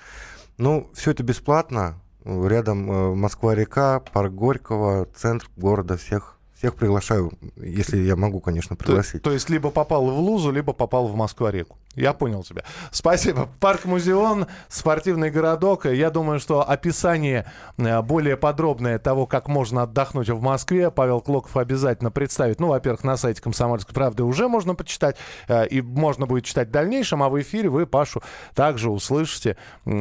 Ну, 0.58 0.90
все 0.94 1.12
это 1.12 1.24
бесплатно, 1.24 2.00
Рядом 2.26 2.92
э, 2.92 3.16
Москва-река, 3.16 4.00
парк 4.00 4.34
Горького, 4.34 5.08
центр 5.16 5.48
города, 5.56 5.96
всех 5.96 6.35
всех 6.66 6.76
приглашаю, 6.76 7.32
если 7.58 7.98
я 7.98 8.16
могу, 8.16 8.40
конечно, 8.40 8.76
пригласить. 8.76 9.22
То, 9.22 9.30
то 9.30 9.34
есть 9.34 9.50
либо 9.50 9.70
попал 9.70 10.06
в 10.06 10.20
Лузу, 10.20 10.52
либо 10.52 10.74
попал 10.74 11.08
в 11.08 11.16
Москва-реку. 11.16 11.78
Я 11.96 12.14
понял 12.14 12.44
тебя. 12.44 12.64
Спасибо. 12.92 13.48
Парк 13.60 13.86
Музеон, 13.86 14.48
спортивный 14.68 15.30
городок. 15.30 15.86
Я 15.86 16.10
думаю, 16.10 16.40
что 16.40 16.68
описание 16.68 17.46
э, 17.78 18.02
более 18.02 18.36
подробное 18.36 19.00
того, 19.00 19.28
как 19.28 19.48
можно 19.48 19.84
отдохнуть 19.84 20.30
в 20.30 20.42
Москве, 20.42 20.90
Павел 20.92 21.22
Клоков 21.22 21.56
обязательно 21.56 22.12
представит. 22.12 22.60
Ну, 22.60 22.68
во-первых, 22.68 23.04
на 23.04 23.16
сайте 23.16 23.42
«Комсомольской 23.42 23.94
правды» 23.94 24.24
уже 24.24 24.48
можно 24.48 24.76
почитать, 24.76 25.18
э, 25.48 25.68
и 25.68 25.82
можно 25.82 26.26
будет 26.26 26.46
читать 26.46 26.70
в 26.70 26.72
дальнейшем, 26.72 27.22
а 27.22 27.30
в 27.30 27.40
эфире 27.40 27.70
вы 27.70 27.86
Пашу 27.86 28.24
также 28.56 28.90
услышите, 28.90 29.56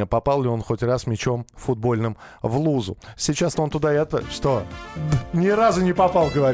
попал 0.08 0.42
ли 0.42 0.48
он 0.48 0.62
хоть 0.62 0.82
раз 0.82 1.06
мячом 1.06 1.46
футбольным 1.54 2.16
в 2.42 2.56
Лузу. 2.56 2.96
Сейчас 3.16 3.58
он 3.58 3.70
туда 3.70 3.92
и 3.92 3.96
отправит. 3.98 4.32
Что? 4.32 4.64
Ни 5.32 5.48
разу 5.48 5.82
не 5.82 5.92
попал, 5.92 6.30
говорит. 6.34 6.53